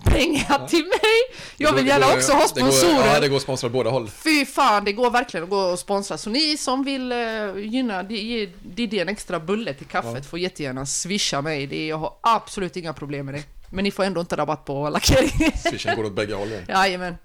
pengar 0.06 0.68
till 0.68 0.86
mig. 0.86 1.40
Jag 1.58 1.74
vill 1.74 1.88
gärna 1.88 2.14
också 2.14 2.32
ha 2.32 2.48
det 2.56 2.62
går- 2.62 2.72
sponsorer. 2.72 3.14
Ja, 3.14 3.20
det 3.20 3.28
går 3.30 3.36
att 3.36 3.42
sponsra 3.42 3.70
båda 3.70 3.90
håll. 3.90 4.10
Fy 4.10 4.46
fan, 4.46 4.86
det 4.86 4.92
går 4.94 5.12
verkligen 5.12 5.44
att 5.44 5.50
gå 5.50 5.58
och 5.60 5.80
sponsra. 5.80 6.18
Så 6.18 6.30
ni 6.30 6.58
som 6.58 6.84
vill 6.84 7.12
uh, 7.12 7.60
gynna, 7.60 8.04
Diddy 8.04 9.00
en 9.00 9.10
extra 9.10 9.40
bulle 9.40 9.74
till 9.74 9.86
kaffet 9.88 10.13
Ja. 10.16 10.24
får 10.24 10.40
jättegärna 10.40 10.86
swisha 10.86 11.42
mig. 11.42 11.68
Det, 11.68 11.88
jag 11.88 11.98
har 11.98 12.13
absolut 12.22 12.75
inga 12.78 12.94
problem 12.94 13.25
med 13.25 13.36
det. 13.36 13.44
Men 13.70 13.84
ni 13.84 13.92
får 13.92 14.04
ändå 14.04 14.22
inte 14.22 14.36
rabatt 14.38 14.66
på 14.66 14.90
lackering. 14.90 15.52
Swishen 15.70 15.96
går 15.96 16.04
åt 16.04 16.13
bägge 16.16 16.34
hållen. 16.34 16.66
Jajamän. 16.70 17.16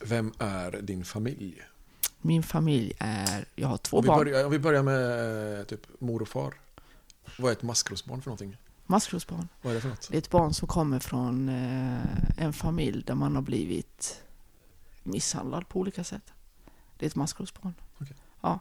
Vem 0.00 0.32
är 0.38 0.78
din 0.82 1.04
familj? 1.04 1.62
Min 2.20 2.42
familj 2.42 2.92
är, 2.98 3.44
jag 3.54 3.68
har 3.68 3.76
två 3.76 3.98
Om 3.98 4.04
barn. 4.06 4.18
börjar, 4.18 4.44
om 4.44 4.50
vi 4.50 4.58
börjar 4.58 4.82
med 4.82 5.58
eh, 5.60 5.64
typ 5.64 6.00
mor 6.00 6.22
och 6.22 6.28
far. 6.28 6.54
Vad 7.38 7.48
är 7.52 7.56
ett 7.56 7.62
maskrosbarn 7.62 8.22
för 8.22 8.30
någonting? 8.30 8.56
Maskrosbarn. 8.86 9.48
Vad 9.62 9.70
är 9.70 9.74
det 9.74 9.80
för 9.80 9.88
något? 9.88 10.08
Det 10.10 10.16
är 10.16 10.18
ett 10.18 10.30
barn 10.30 10.54
som 10.54 10.68
kommer 10.68 10.98
från 10.98 11.48
eh, 11.48 12.44
en 12.44 12.52
familj 12.52 13.02
där 13.06 13.14
man 13.14 13.34
har 13.34 13.42
blivit 13.42 14.22
misshandlad 15.02 15.68
på 15.68 15.80
olika 15.80 16.04
sätt. 16.04 16.32
Det 16.98 17.06
är 17.06 17.08
ett 17.10 17.16
maskrosbarn. 17.16 17.74
Okej. 18.00 18.16
Ja. 18.40 18.58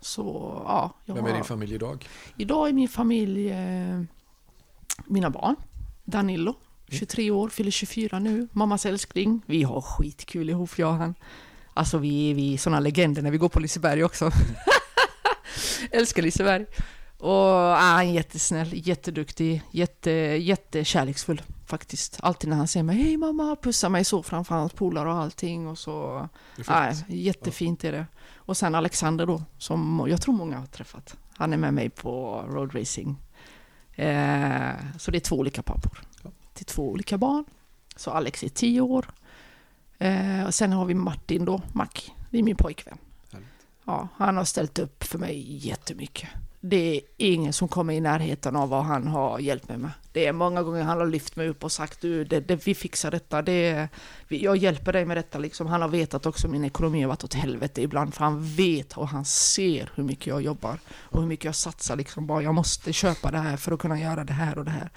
Så, 0.00 0.22
ja. 0.66 0.94
Jag 1.04 1.14
Vem 1.14 1.24
är 1.24 1.28
har- 1.28 1.36
din 1.36 1.44
familj 1.44 1.74
idag? 1.74 2.08
Idag 2.36 2.68
är 2.68 2.72
min 2.72 2.88
familj 2.88 3.50
eh, 3.50 4.02
mina 5.06 5.30
barn. 5.30 5.56
Danilo, 6.04 6.54
23 6.88 7.30
år, 7.30 7.48
fyller 7.48 7.70
24 7.70 8.18
nu. 8.18 8.48
Mammas 8.52 8.86
älskling. 8.86 9.42
Vi 9.46 9.62
har 9.62 9.80
skitkul 9.80 10.50
ihop, 10.50 10.70
jag 10.78 10.88
och 10.90 10.96
han. 10.96 11.14
Alltså 11.74 11.98
vi 11.98 12.30
är, 12.30 12.34
vi 12.34 12.54
är 12.54 12.58
såna 12.58 12.80
legender 12.80 13.22
när 13.22 13.30
vi 13.30 13.38
går 13.38 13.48
på 13.48 13.60
Liseberg 13.60 14.04
också. 14.04 14.30
Älskar 15.90 16.22
Liseberg. 16.22 16.66
Och 17.18 17.30
ah, 17.32 17.76
han 17.76 18.06
är 18.06 18.12
jättesnäll, 18.12 18.70
jätteduktig, 18.88 19.62
jätte, 19.70 20.10
jättekärleksfull 20.10 21.42
faktiskt. 21.66 22.18
Alltid 22.22 22.50
när 22.50 22.56
han 22.56 22.68
ser 22.68 22.82
mig, 22.82 22.96
hej 22.96 23.16
mamma, 23.16 23.56
pussar 23.62 23.88
mig 23.88 24.04
så 24.04 24.22
framför 24.22 24.54
hans 24.54 24.72
polare 24.72 25.08
och 25.08 25.14
allting. 25.18 25.68
Och 25.68 25.78
så, 25.78 26.28
är 26.68 26.92
fint. 26.92 27.04
jättefint 27.08 27.84
är 27.84 27.92
det. 27.92 28.06
Och 28.36 28.56
sen 28.56 28.74
Alexander 28.74 29.26
då, 29.26 29.42
som 29.58 30.06
jag 30.08 30.22
tror 30.22 30.34
många 30.34 30.58
har 30.58 30.66
träffat. 30.66 31.16
Han 31.36 31.52
är 31.52 31.56
med 31.56 31.74
mig 31.74 31.90
på 31.90 32.44
roadracing. 32.48 33.16
Eh, 33.94 34.72
så 34.98 35.10
det 35.10 35.18
är 35.18 35.20
två 35.20 35.36
olika 35.36 35.62
pappor 35.62 36.00
Ja. 36.22 36.30
till 36.54 36.66
två 36.66 36.88
olika 36.90 37.18
barn. 37.18 37.44
Så 37.96 38.10
Alex 38.10 38.42
är 38.44 38.48
10 38.48 38.80
år. 38.80 39.06
Eh, 40.04 40.46
och 40.46 40.54
sen 40.54 40.72
har 40.72 40.84
vi 40.84 40.94
Martin 40.94 41.44
då, 41.44 41.60
Mac. 41.72 41.88
Det 42.30 42.38
är 42.38 42.42
min 42.42 42.56
pojkvän. 42.56 42.98
Härligt. 43.32 43.48
Ja, 43.84 44.08
han 44.16 44.36
har 44.36 44.44
ställt 44.44 44.78
upp 44.78 45.04
för 45.04 45.18
mig 45.18 45.66
jättemycket. 45.66 46.28
Det 46.60 46.96
är 46.96 47.00
ingen 47.16 47.52
som 47.52 47.68
kommer 47.68 47.94
i 47.94 48.00
närheten 48.00 48.56
av 48.56 48.68
vad 48.68 48.84
han 48.84 49.06
har 49.06 49.38
hjälpt 49.38 49.68
mig 49.68 49.78
med. 49.78 49.90
Det 50.12 50.26
är 50.26 50.32
många 50.32 50.62
gånger 50.62 50.82
han 50.82 50.98
har 50.98 51.06
lyft 51.06 51.36
mig 51.36 51.48
upp 51.48 51.64
och 51.64 51.72
sagt 51.72 52.00
du, 52.00 52.24
det, 52.24 52.40
det, 52.40 52.66
vi 52.66 52.74
fixar 52.74 53.10
detta, 53.10 53.42
det, 53.42 53.88
jag 54.28 54.56
hjälper 54.56 54.92
dig 54.92 55.04
med 55.04 55.16
detta. 55.16 55.38
Liksom. 55.38 55.66
Han 55.66 55.82
har 55.82 55.88
vetat 55.88 56.26
också 56.26 56.48
min 56.48 56.64
ekonomi 56.64 57.02
har 57.02 57.08
varit 57.08 57.24
åt 57.24 57.34
helvete 57.34 57.82
ibland, 57.82 58.14
för 58.14 58.24
han 58.24 58.42
vet 58.42 58.96
och 58.96 59.08
han 59.08 59.24
ser 59.24 59.90
hur 59.94 60.04
mycket 60.04 60.26
jag 60.26 60.42
jobbar 60.42 60.78
och 60.90 61.20
hur 61.20 61.28
mycket 61.28 61.44
jag 61.44 61.54
satsar. 61.54 61.96
Liksom. 61.96 62.26
Bara, 62.26 62.42
jag 62.42 62.54
måste 62.54 62.92
köpa 62.92 63.30
det 63.30 63.38
här 63.38 63.56
för 63.56 63.72
att 63.72 63.80
kunna 63.80 64.00
göra 64.00 64.24
det 64.24 64.32
här 64.32 64.58
och 64.58 64.64
det 64.64 64.70
här. 64.70 64.90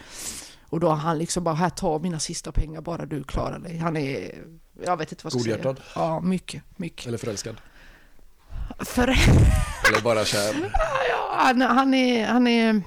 Och 0.70 0.80
då 0.80 0.90
har 0.90 0.96
han 0.96 1.18
liksom 1.18 1.44
bara, 1.44 1.56
här 1.56 1.70
ta 1.70 2.00
mina 2.00 2.20
sista 2.20 2.52
pengar, 2.52 2.82
bara 2.82 3.06
du 3.06 3.24
klarar 3.24 3.60
dig. 3.60 3.78
Han 3.78 3.98
är, 3.98 4.32
jag 4.86 4.98
vet 4.98 5.12
inte 5.12 5.24
vad 5.24 5.34
jag 5.34 5.42
ska 5.42 5.50
Godhjärtad? 5.52 5.78
säga. 5.78 5.88
Ja, 5.96 6.20
mycket, 6.20 6.64
mycket. 6.76 7.08
Eller 7.08 7.18
förälskad? 7.18 7.56
För, 8.80 9.08
Eller 9.08 10.02
bara 10.04 10.26
kär? 10.26 10.54
ja, 11.10 11.36
han, 11.38 11.62
han, 11.62 11.94
är, 11.94 12.28
han, 12.28 12.48
är, 12.48 12.82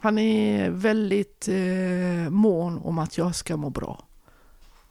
han 0.00 0.18
är 0.18 0.70
väldigt 0.70 1.48
eh, 1.48 2.30
mån 2.30 2.78
om 2.78 2.98
att 2.98 3.18
jag 3.18 3.34
ska 3.34 3.56
må 3.56 3.70
bra. 3.70 4.04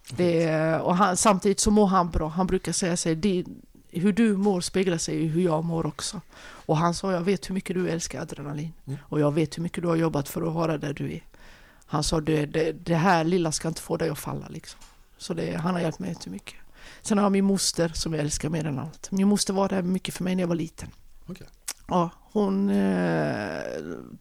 Det, 0.10 0.76
och 0.80 0.96
han, 0.96 1.18
samtidigt 1.18 1.60
så 1.60 1.72
mår 1.72 1.88
han 1.88 2.10
bra. 2.10 2.28
Han 2.28 2.48
brukar 2.48 2.72
säga 2.72 2.98
sig, 2.98 3.16
det, 3.16 3.46
hur 3.90 4.14
du 4.14 4.38
mår 4.38 4.62
speglar 4.62 4.98
sig 4.98 5.16
i 5.16 5.28
hur 5.28 5.42
jag 5.42 5.64
mår 5.64 5.86
också. 5.86 6.22
Och 6.66 6.78
han 6.78 6.94
sa, 6.94 7.12
jag 7.12 7.22
vet 7.22 7.50
hur 7.50 7.54
mycket 7.54 7.76
du 7.76 7.90
älskar 7.90 8.22
adrenalin. 8.22 8.74
Mm. 8.88 9.00
Och 9.04 9.20
jag 9.20 9.34
vet 9.34 9.58
hur 9.58 9.64
mycket 9.64 9.84
du 9.84 9.88
har 9.88 9.96
jobbat 9.96 10.30
för 10.30 10.48
att 10.48 10.54
vara 10.54 10.78
där 10.78 10.94
du 10.94 11.14
är. 11.14 11.24
Han 11.86 12.04
sa, 12.04 12.22
det, 12.22 12.46
det, 12.46 12.72
det 12.72 12.96
här 12.96 13.24
lilla 13.24 13.52
ska 13.52 13.68
inte 13.68 13.82
få 13.82 13.98
dig 13.98 14.10
att 14.10 14.20
falla 14.20 14.48
liksom. 14.48 14.80
Så 15.24 15.34
det, 15.34 15.56
han 15.56 15.74
har 15.74 15.82
hjälpt 15.82 16.00
mig 16.00 16.10
jättemycket. 16.10 16.56
Sen 17.02 17.18
har 17.18 17.26
jag 17.26 17.32
min 17.32 17.46
moster 17.46 17.92
som 17.94 18.14
jag 18.14 18.22
älskar 18.22 18.50
mer 18.50 18.66
än 18.66 18.80
allt. 18.80 19.12
Min 19.12 19.28
moster 19.28 19.54
var 19.54 19.70
där 19.70 19.82
mycket 19.82 20.14
för 20.14 20.24
mig 20.24 20.36
när 20.36 20.44
jag 20.44 20.48
var 20.48 20.56
liten. 20.56 20.90
Okej. 21.28 21.48
Ja, 21.88 22.10
hon 22.20 22.70
eh, 22.70 23.62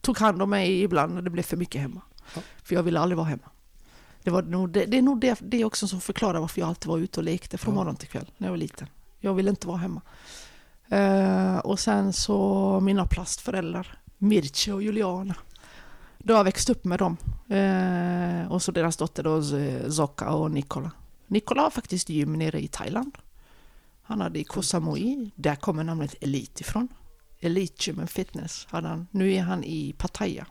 tog 0.01 0.19
hand 0.19 0.43
om 0.43 0.51
mig 0.51 0.83
ibland 0.83 1.15
när 1.15 1.23
det 1.23 1.31
blev 1.31 1.43
för 1.43 1.57
mycket 1.57 1.81
hemma. 1.81 2.01
Ja. 2.35 2.41
För 2.63 2.75
jag 2.75 2.83
ville 2.83 3.01
aldrig 3.01 3.17
vara 3.17 3.27
hemma. 3.29 3.51
Det, 4.23 4.31
var 4.31 4.43
nog 4.43 4.71
det, 4.71 4.87
det 4.87 4.99
är 4.99 5.03
nog 5.03 5.21
det, 5.21 5.39
det 5.43 5.65
också 5.65 5.89
som 5.89 6.01
förklarar 6.01 6.41
varför 6.41 6.61
jag 6.61 6.69
alltid 6.69 6.89
var 6.89 6.99
ute 6.99 7.21
och 7.21 7.25
lekte 7.25 7.59
från 7.59 7.75
Ja. 7.75 7.81
morgon 7.81 7.97
till 7.97 8.09
kväll 8.09 8.31
när 8.37 8.49
jag 8.49 8.53
var 8.53 8.59
liten. 8.59 8.87
Jag 9.21 9.35
ville 9.35 9.51
inte 9.51 9.67
vara 9.67 9.77
hemma. 9.79 10.01
Eh, 10.89 11.59
och 11.59 11.79
sen 11.79 12.13
så 12.13 12.81
mina 12.81 13.07
plastföräldrar, 13.07 13.99
Mirce 14.19 14.73
och 14.73 14.83
Juliana. 14.83 15.35
Då 16.19 16.35
har 16.35 16.39
jag 16.39 16.45
växt 16.45 16.71
upp 16.71 16.85
med 16.85 16.99
dem. 16.99 17.17
Eh, 17.57 18.53
och 18.53 18.63
så 18.63 18.73
deras 18.73 18.97
dotter 18.97 19.23
då, 19.23 19.43
Z- 19.43 19.91
Zocca 19.93 20.31
och 20.31 20.51
Nikola. 20.51 20.91
Nikola 21.27 21.63
har 21.63 21.71
faktiskt 21.71 22.09
gym 22.09 22.33
nere 22.33 22.61
i 22.61 22.69
Thailand. 22.69 23.19
Han 24.03 24.21
hade 24.21 24.39
i 24.39 24.45
Koh 24.45 24.63
Samui, 24.63 25.31
där 25.35 25.55
kommer 25.57 25.85
namnet 25.85 26.15
Elite 26.21 26.61
ifrån. 26.61 26.89
Elite 27.41 27.75
Gym 27.91 27.99
and 28.01 28.11
Fitness 28.11 28.67
hade 28.71 28.89
han. 28.89 29.07
Nu 29.11 29.33
är 29.35 29.43
han 29.43 29.65
i 29.65 29.93
Pattaya 29.99 30.47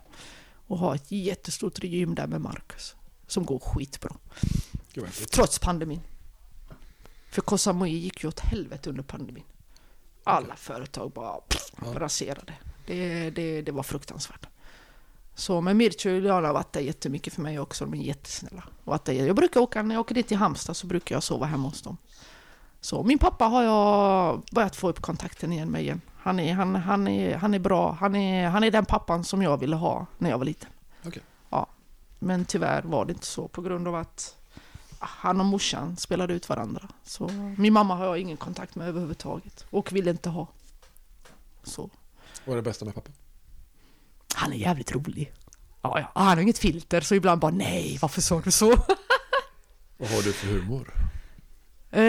och 0.66 0.78
har 0.78 0.94
ett 0.94 1.10
jättestort 1.12 1.84
gym 1.84 2.14
där 2.14 2.26
med 2.26 2.40
Marcus. 2.40 2.94
Som 3.26 3.44
går 3.46 3.58
skitbra. 3.58 4.16
Trots 5.32 5.58
pandemin. 5.58 6.00
För 7.30 7.42
Koh 7.42 7.56
Samui 7.58 7.90
gick 7.90 8.22
ju 8.22 8.28
åt 8.28 8.40
helvete 8.40 8.90
under 8.90 9.02
pandemin. 9.02 9.44
Alla 10.24 10.56
företag 10.56 11.10
bara 11.12 11.40
pff, 11.40 11.72
Ja. 11.84 12.00
raserade. 12.00 12.52
Det, 12.86 13.30
det, 13.30 13.62
det 13.62 13.72
var 13.72 13.82
fruktansvärt. 13.82 14.46
Så 15.34 15.60
med 15.60 15.76
Mirce 15.76 16.08
och 16.08 16.14
Juliana 16.14 16.46
har 16.46 16.54
varit 16.54 16.72
där 16.72 16.80
jättemycket 16.80 17.34
för 17.34 17.42
mig 17.42 17.58
också. 17.58 17.84
De 17.84 17.94
är 17.94 18.04
jättesnälla. 18.04 18.62
Varit 18.84 19.04
där. 19.04 19.12
Jag 19.12 19.36
brukar 19.36 19.60
åka, 19.60 19.82
när 19.82 19.94
jag 19.94 20.00
åker 20.00 20.14
dit 20.14 20.28
till 20.28 20.36
Halmstad 20.36 20.76
så 20.76 20.86
brukar 20.86 21.16
jag 21.16 21.22
sova 21.22 21.46
hemma 21.46 21.68
hos 21.68 21.82
dem. 21.82 21.96
Så 22.80 23.02
min 23.02 23.18
pappa 23.18 23.44
har 23.44 23.62
jag 23.62 24.42
börjat 24.52 24.76
få 24.76 24.88
upp 24.88 25.00
kontakten 25.00 25.52
igen 25.52 25.70
med 25.70 25.82
igen. 25.82 26.00
Han 26.16 26.40
är, 26.40 26.54
han, 26.54 26.74
han 26.74 27.08
är, 27.08 27.36
han 27.36 27.54
är 27.54 27.58
bra. 27.58 27.92
Han 28.00 28.16
är, 28.16 28.48
han 28.48 28.64
är 28.64 28.70
den 28.70 28.84
pappan 28.84 29.24
som 29.24 29.42
jag 29.42 29.56
ville 29.56 29.76
ha 29.76 30.06
när 30.18 30.30
jag 30.30 30.38
var 30.38 30.44
liten. 30.44 30.68
Okej. 31.06 31.22
Ja. 31.50 31.66
Men 32.18 32.44
tyvärr 32.44 32.82
var 32.82 33.04
det 33.04 33.12
inte 33.12 33.26
så 33.26 33.48
på 33.48 33.62
grund 33.62 33.88
av 33.88 33.94
att 33.94 34.36
han 34.98 35.40
och 35.40 35.46
morsan 35.46 35.96
spelade 35.96 36.34
ut 36.34 36.48
varandra. 36.48 36.88
Så 37.04 37.28
min 37.56 37.72
mamma 37.72 37.94
har 37.94 38.04
jag 38.04 38.18
ingen 38.18 38.36
kontakt 38.36 38.74
med 38.74 38.88
överhuvudtaget. 38.88 39.66
Och 39.70 39.92
vill 39.92 40.08
inte 40.08 40.28
ha. 40.28 40.46
Så. 41.62 41.90
Vad 42.44 42.52
är 42.52 42.56
det 42.56 42.62
bästa 42.62 42.84
med 42.84 42.94
pappa? 42.94 43.10
Han 44.34 44.52
är 44.52 44.56
jävligt 44.56 44.92
rolig. 44.92 45.32
Ja, 45.82 45.98
ja. 46.00 46.12
Han 46.14 46.26
har 46.26 46.36
inget 46.42 46.58
filter 46.58 47.00
så 47.00 47.14
ibland 47.14 47.40
bara 47.40 47.52
nej, 47.52 47.98
varför 48.02 48.20
sa 48.20 48.40
du 48.40 48.50
så? 48.50 48.68
Vad 49.96 50.10
har 50.10 50.22
du 50.22 50.32
för 50.32 50.46
humor? 50.46 50.92
Eh, 51.94 52.02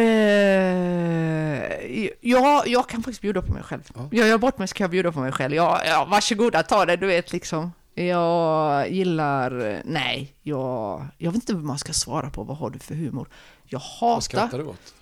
ja, 2.21 2.63
jag 2.65 2.89
kan 2.89 3.03
faktiskt 3.03 3.21
bjuda 3.21 3.41
på 3.41 3.53
mig 3.53 3.63
själv. 3.63 3.81
Ja. 3.95 4.07
Jag 4.11 4.27
gör 4.27 4.37
bort 4.37 4.57
mig 4.57 4.67
så 4.67 4.73
kan 4.75 4.83
jag 4.85 4.91
bjuda 4.91 5.11
på 5.11 5.19
mig 5.19 5.31
själv. 5.31 5.55
Ja, 5.55 5.81
ja, 5.85 6.05
varsågoda, 6.05 6.63
ta 6.63 6.85
det, 6.85 6.95
du 6.95 7.07
vet 7.07 7.33
liksom. 7.33 7.71
Jag 7.95 8.89
gillar... 8.91 9.81
Nej, 9.85 10.33
jag, 10.41 11.05
jag 11.17 11.31
vet 11.31 11.35
inte 11.35 11.53
hur 11.53 11.59
man 11.61 11.77
ska 11.79 11.93
svara 11.93 12.29
på 12.29 12.43
vad 12.43 12.57
har 12.57 12.69
du 12.69 12.79
för 12.79 12.95
humor. 12.95 13.27
Jag 13.65 13.79
Vad 13.79 14.09
hatar 14.09 14.21
skrattar 14.21 14.57
du 14.57 14.63
åt? 14.65 14.93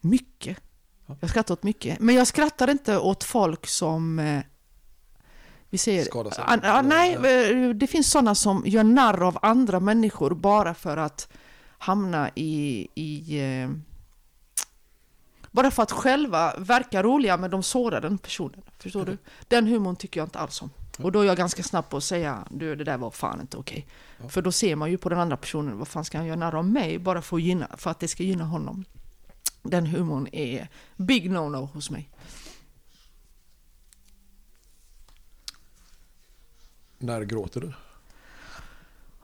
mycket. 0.00 0.56
Ja. 1.06 1.16
Jag 1.20 1.30
skrattar 1.30 1.54
åt 1.54 1.62
mycket. 1.62 2.00
Men 2.00 2.14
jag 2.14 2.26
skrattar 2.26 2.70
inte 2.70 2.98
åt 2.98 3.24
folk 3.24 3.66
som... 3.66 4.18
Vi 5.72 5.78
säger... 5.78 6.04
Skadar 6.04 6.30
sig? 6.30 6.44
Ah, 6.46 6.58
ah, 6.62 6.82
nej, 6.82 7.14
eh, 7.14 7.68
det 7.70 7.86
finns 7.86 8.10
sådana 8.10 8.34
som 8.34 8.62
gör 8.66 8.84
narr 8.84 9.22
av 9.22 9.38
andra 9.42 9.80
människor 9.80 10.30
bara 10.34 10.74
för 10.74 10.96
att 10.96 11.28
hamna 11.78 12.30
i... 12.34 12.88
i 12.94 13.40
eh, 13.40 13.70
bara 15.50 15.70
för 15.70 15.82
att 15.82 15.92
själva 15.92 16.54
verka 16.58 17.02
roliga 17.02 17.36
men 17.36 17.50
de 17.50 17.62
sårar 17.62 18.00
den 18.00 18.18
personen. 18.18 18.62
Förstår 18.78 19.04
du? 19.04 19.18
Den 19.48 19.66
humorn 19.66 19.96
tycker 19.96 20.20
jag 20.20 20.26
inte 20.26 20.38
alls 20.38 20.62
om. 20.62 20.70
Och 20.98 21.12
då 21.12 21.20
är 21.20 21.24
jag 21.24 21.36
ganska 21.36 21.62
snabb 21.62 21.88
på 21.88 21.96
att 21.96 22.04
säga 22.04 22.46
du 22.50 22.76
det 22.76 22.84
där 22.84 22.98
var 22.98 23.10
fan 23.10 23.40
inte 23.40 23.56
okej. 23.56 23.86
Ja. 24.22 24.28
För 24.28 24.42
då 24.42 24.52
ser 24.52 24.76
man 24.76 24.90
ju 24.90 24.98
på 24.98 25.08
den 25.08 25.18
andra 25.18 25.36
personen, 25.36 25.78
vad 25.78 25.88
fan 25.88 26.04
ska 26.04 26.18
han 26.18 26.26
göra 26.26 26.38
narr 26.38 26.54
av 26.54 26.64
mig 26.64 26.98
bara 26.98 27.22
för 27.22 27.36
att, 27.36 27.42
gynna, 27.42 27.68
för 27.76 27.90
att 27.90 28.00
det 28.00 28.08
ska 28.08 28.22
gynna 28.22 28.44
honom. 28.44 28.84
Den 29.62 29.86
humorn 29.86 30.28
är 30.32 30.68
big 30.96 31.30
no-no 31.30 31.68
hos 31.72 31.90
mig. 31.90 32.08
När 37.02 37.22
gråter 37.24 37.60
du? 37.60 37.72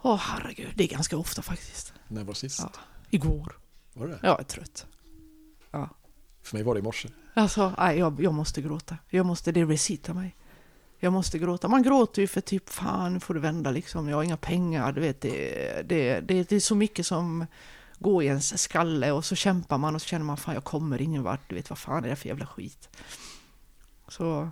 Åh 0.02 0.16
herregud, 0.16 0.72
det 0.74 0.84
är 0.84 0.88
ganska 0.88 1.16
ofta 1.16 1.42
faktiskt. 1.42 1.92
När 2.08 2.24
var 2.24 2.34
sist? 2.34 2.60
Ja. 2.62 2.70
Igår. 3.10 3.58
Var 3.92 4.06
det 4.06 4.12
det? 4.12 4.20
Jag 4.22 4.40
är 4.40 4.44
trött. 4.44 4.86
För 6.42 6.56
mig 6.56 6.62
var 6.62 6.74
det 6.74 6.78
i 6.78 6.82
morse. 6.82 7.08
Alltså, 7.34 7.72
nej, 7.78 7.98
jag, 7.98 8.20
jag 8.20 8.34
måste 8.34 8.62
gråta. 8.62 8.96
Jag 9.08 9.26
måste, 9.26 9.52
det 9.52 9.64
recitar 9.64 10.14
mig. 10.14 10.36
Jag 10.98 11.12
måste 11.12 11.38
gråta. 11.38 11.68
Man 11.68 11.82
gråter 11.82 12.22
ju 12.22 12.28
för 12.28 12.40
typ, 12.40 12.68
fan 12.68 13.14
nu 13.14 13.20
får 13.20 13.34
du 13.34 13.40
vända 13.40 13.70
liksom. 13.70 14.08
Jag 14.08 14.16
har 14.16 14.22
inga 14.22 14.36
pengar, 14.36 14.92
du 14.92 15.00
vet. 15.00 15.20
Det, 15.20 15.88
det, 15.88 16.20
det, 16.20 16.48
det 16.48 16.56
är 16.56 16.60
så 16.60 16.74
mycket 16.74 17.06
som 17.06 17.46
går 17.98 18.22
i 18.22 18.26
ens 18.26 18.62
skalle 18.62 19.12
och 19.12 19.24
så 19.24 19.34
kämpar 19.34 19.78
man 19.78 19.94
och 19.94 20.02
så 20.02 20.08
känner 20.08 20.24
man, 20.24 20.36
fan 20.36 20.54
jag 20.54 20.64
kommer 20.64 21.02
ingen 21.02 21.22
vart. 21.22 21.48
Du 21.48 21.54
vet, 21.54 21.70
vad 21.70 21.78
fan 21.78 22.04
är 22.04 22.08
det 22.08 22.16
för 22.16 22.28
jävla 22.28 22.46
skit? 22.46 22.88
Så 24.08 24.50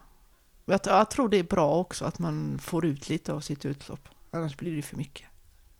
jag, 0.72 0.80
jag 0.84 1.10
tror 1.10 1.28
det 1.28 1.38
är 1.38 1.42
bra 1.42 1.74
också 1.76 2.04
att 2.04 2.18
man 2.18 2.58
får 2.58 2.86
ut 2.86 3.08
lite 3.08 3.32
av 3.32 3.40
sitt 3.40 3.64
utlopp. 3.64 4.08
Annars 4.30 4.56
blir 4.56 4.76
det 4.76 4.82
för 4.82 4.96
mycket. 4.96 5.26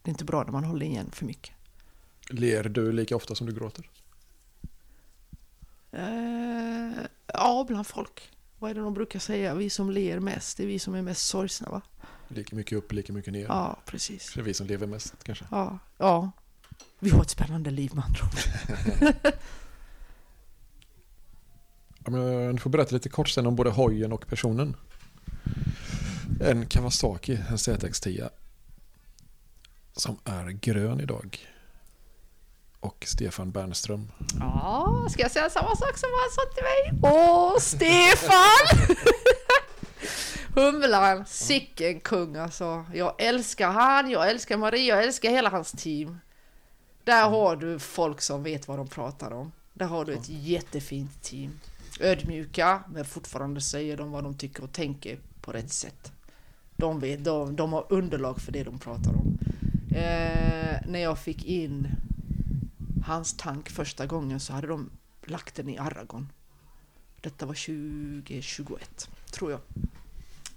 Det 0.01 0.09
är 0.09 0.11
inte 0.11 0.25
bra 0.25 0.43
när 0.43 0.51
man 0.51 0.63
håller 0.63 0.85
igen 0.85 1.11
för 1.11 1.25
mycket. 1.25 1.53
Ler 2.29 2.63
du 2.63 2.91
lika 2.91 3.15
ofta 3.15 3.35
som 3.35 3.47
du 3.47 3.53
gråter? 3.53 3.89
Eh, 5.91 7.03
ja, 7.33 7.65
bland 7.67 7.87
folk. 7.87 8.31
Vad 8.59 8.71
är 8.71 8.75
det 8.75 8.81
de 8.81 8.93
brukar 8.93 9.19
säga? 9.19 9.53
Vi 9.55 9.69
som 9.69 9.91
ler 9.91 10.19
mest, 10.19 10.57
det 10.57 10.63
är 10.63 10.67
vi 10.67 10.79
som 10.79 10.95
är 10.95 11.01
mest 11.01 11.27
sorgsna 11.27 11.69
va? 11.69 11.81
Lika 12.27 12.55
mycket 12.55 12.77
upp, 12.77 12.91
lika 12.91 13.13
mycket 13.13 13.33
ner. 13.33 13.45
Ja, 13.45 13.79
precis. 13.85 14.31
Det 14.33 14.39
är 14.39 14.43
vi 14.43 14.53
som 14.53 14.67
lever 14.67 14.87
mest 14.87 15.23
kanske. 15.23 15.45
Ja, 15.51 15.79
ja. 15.97 16.31
Vi 16.99 17.09
har 17.09 17.21
ett 17.21 17.29
spännande 17.29 17.71
liv 17.71 17.91
med 17.95 18.03
andra 18.05 18.23
ord. 18.25 19.13
Men 22.07 22.47
eh, 22.47 22.53
du 22.53 22.59
får 22.59 22.69
berätta 22.69 22.95
lite 22.95 23.09
kort 23.09 23.29
sen 23.29 23.47
om 23.47 23.55
både 23.55 23.69
hojen 23.69 24.11
och 24.11 24.27
personen. 24.27 24.75
En 26.41 26.65
Kawasaki, 26.65 27.39
en 27.49 27.55
ZX10. 27.57 28.29
Som 29.93 30.19
är 30.23 30.49
grön 30.49 30.99
idag. 30.99 31.39
Och 32.79 33.05
Stefan 33.07 33.51
Bernström. 33.51 34.11
Ja, 34.39 35.07
ska 35.09 35.21
jag 35.21 35.31
säga 35.31 35.49
samma 35.49 35.75
sak 35.75 35.97
som 35.97 36.09
han 36.19 36.31
sa 36.31 36.41
till 36.53 36.63
mig? 36.63 37.11
Åh, 37.13 37.57
Stefan! 37.59 38.97
Humlan, 40.55 41.25
sicken 41.25 41.99
kung 41.99 42.35
alltså. 42.35 42.85
Jag 42.93 43.13
älskar 43.17 43.71
han, 43.71 44.09
jag 44.09 44.29
älskar 44.29 44.57
Maria, 44.57 44.95
jag 44.95 45.03
älskar 45.03 45.29
hela 45.29 45.49
hans 45.49 45.71
team. 45.71 46.19
Där 47.03 47.29
har 47.29 47.55
du 47.55 47.79
folk 47.79 48.21
som 48.21 48.43
vet 48.43 48.67
vad 48.67 48.77
de 48.77 48.87
pratar 48.87 49.31
om. 49.31 49.51
Där 49.73 49.85
har 49.85 50.05
du 50.05 50.13
ett 50.13 50.29
jättefint 50.29 51.23
team. 51.23 51.59
Ödmjuka, 52.01 52.83
men 52.93 53.05
fortfarande 53.05 53.61
säger 53.61 53.97
de 53.97 54.11
vad 54.11 54.23
de 54.23 54.37
tycker 54.37 54.63
och 54.63 54.73
tänker 54.73 55.19
på 55.41 55.51
rätt 55.51 55.71
sätt. 55.71 56.11
De, 56.75 56.99
vet, 56.99 57.23
de, 57.23 57.55
de 57.55 57.73
har 57.73 57.85
underlag 57.89 58.41
för 58.41 58.51
det 58.51 58.63
de 58.63 58.79
pratar 58.79 59.11
om. 59.11 59.37
Eh, 59.89 60.79
när 60.87 60.99
jag 60.99 61.19
fick 61.19 61.45
in 61.45 61.87
hans 63.05 63.37
tank 63.37 63.69
första 63.69 64.05
gången 64.05 64.39
så 64.39 64.53
hade 64.53 64.67
de 64.67 64.89
lagt 65.25 65.55
den 65.55 65.69
i 65.69 65.77
Aragon. 65.77 66.31
Detta 67.21 67.45
var 67.45 67.53
2021, 67.53 69.09
tror 69.31 69.51
jag. 69.51 69.59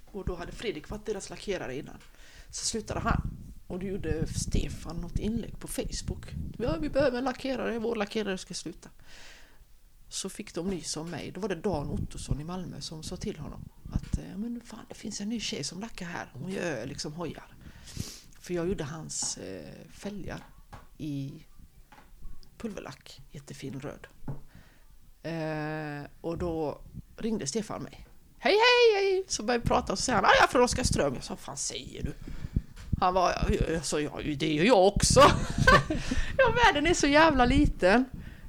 Och 0.05 0.25
då 0.25 0.35
hade 0.35 0.51
Fredrik 0.51 0.89
varit 0.89 1.05
deras 1.05 1.29
lackerare 1.29 1.77
innan. 1.77 1.97
Så 2.49 2.65
slutade 2.65 2.99
han. 2.99 3.21
Och 3.67 3.79
då 3.79 3.85
gjorde 3.85 4.27
Stefan 4.27 4.95
något 4.95 5.19
inlägg 5.19 5.59
på 5.59 5.67
Facebook. 5.67 6.25
Ja, 6.57 6.77
vi 6.81 6.89
behöver 6.89 7.17
en 7.17 7.23
lackerare, 7.23 7.79
vår 7.79 7.95
lackerare 7.95 8.37
ska 8.37 8.53
sluta. 8.53 8.89
Så 10.11 10.29
fick 10.29 10.53
de 10.53 10.67
nys 10.67 10.97
om 10.97 11.09
mig. 11.09 11.31
Då 11.31 11.39
var 11.41 11.49
det 11.49 11.55
Dan 11.55 11.89
Ottosson 11.89 12.41
i 12.41 12.43
Malmö 12.43 12.81
som 12.81 13.03
sa 13.03 13.15
till 13.17 13.37
honom 13.39 13.63
att 13.93 14.17
eh, 14.17 14.37
men 14.37 14.61
fan, 14.65 14.79
det 14.89 14.95
finns 14.95 15.21
en 15.21 15.29
ny 15.29 15.39
tjej 15.39 15.63
som 15.63 15.79
lackar 15.79 16.05
här. 16.05 16.31
Hon 16.33 16.51
gör 16.51 16.85
liksom 16.85 17.13
hojar. 17.13 17.53
För 18.39 18.53
jag 18.53 18.67
gjorde 18.67 18.83
hans 18.83 19.37
eh, 19.37 19.85
fälgar 19.93 20.43
i 20.97 21.31
pulverlack, 22.57 23.21
jättefin 23.31 23.79
röd. 23.81 24.07
Eh, 25.23 26.09
och 26.21 26.37
då 26.37 26.81
ringde 27.17 27.47
Stefan 27.47 27.83
mig. 27.83 28.07
Hej 28.37 28.53
hej 28.53 29.03
hej! 29.03 29.23
Så 29.27 29.43
började 29.43 29.63
vi 29.63 29.67
prata 29.67 29.91
och 29.93 29.99
så 29.99 30.03
säger 30.03 30.15
han, 30.15 30.25
"Ah, 30.25 30.33
jag 30.39 30.43
är 30.43 30.51
från 30.51 30.61
Oskarström. 30.63 31.13
Jag 31.15 31.23
sa, 31.23 31.33
vad 31.33 31.39
fan 31.39 31.57
säger 31.57 32.03
du? 32.03 32.13
Han 32.99 33.13
var, 33.13 33.55
jag 33.69 33.85
sa, 33.85 33.99
ja 33.99 34.19
det 34.37 34.53
gör 34.53 34.63
jag 34.65 34.87
också. 34.87 35.19
ja 36.37 36.53
världen 36.65 36.87
är 36.87 36.93
så 36.93 37.07
jävla 37.07 37.45
liten. 37.45 38.05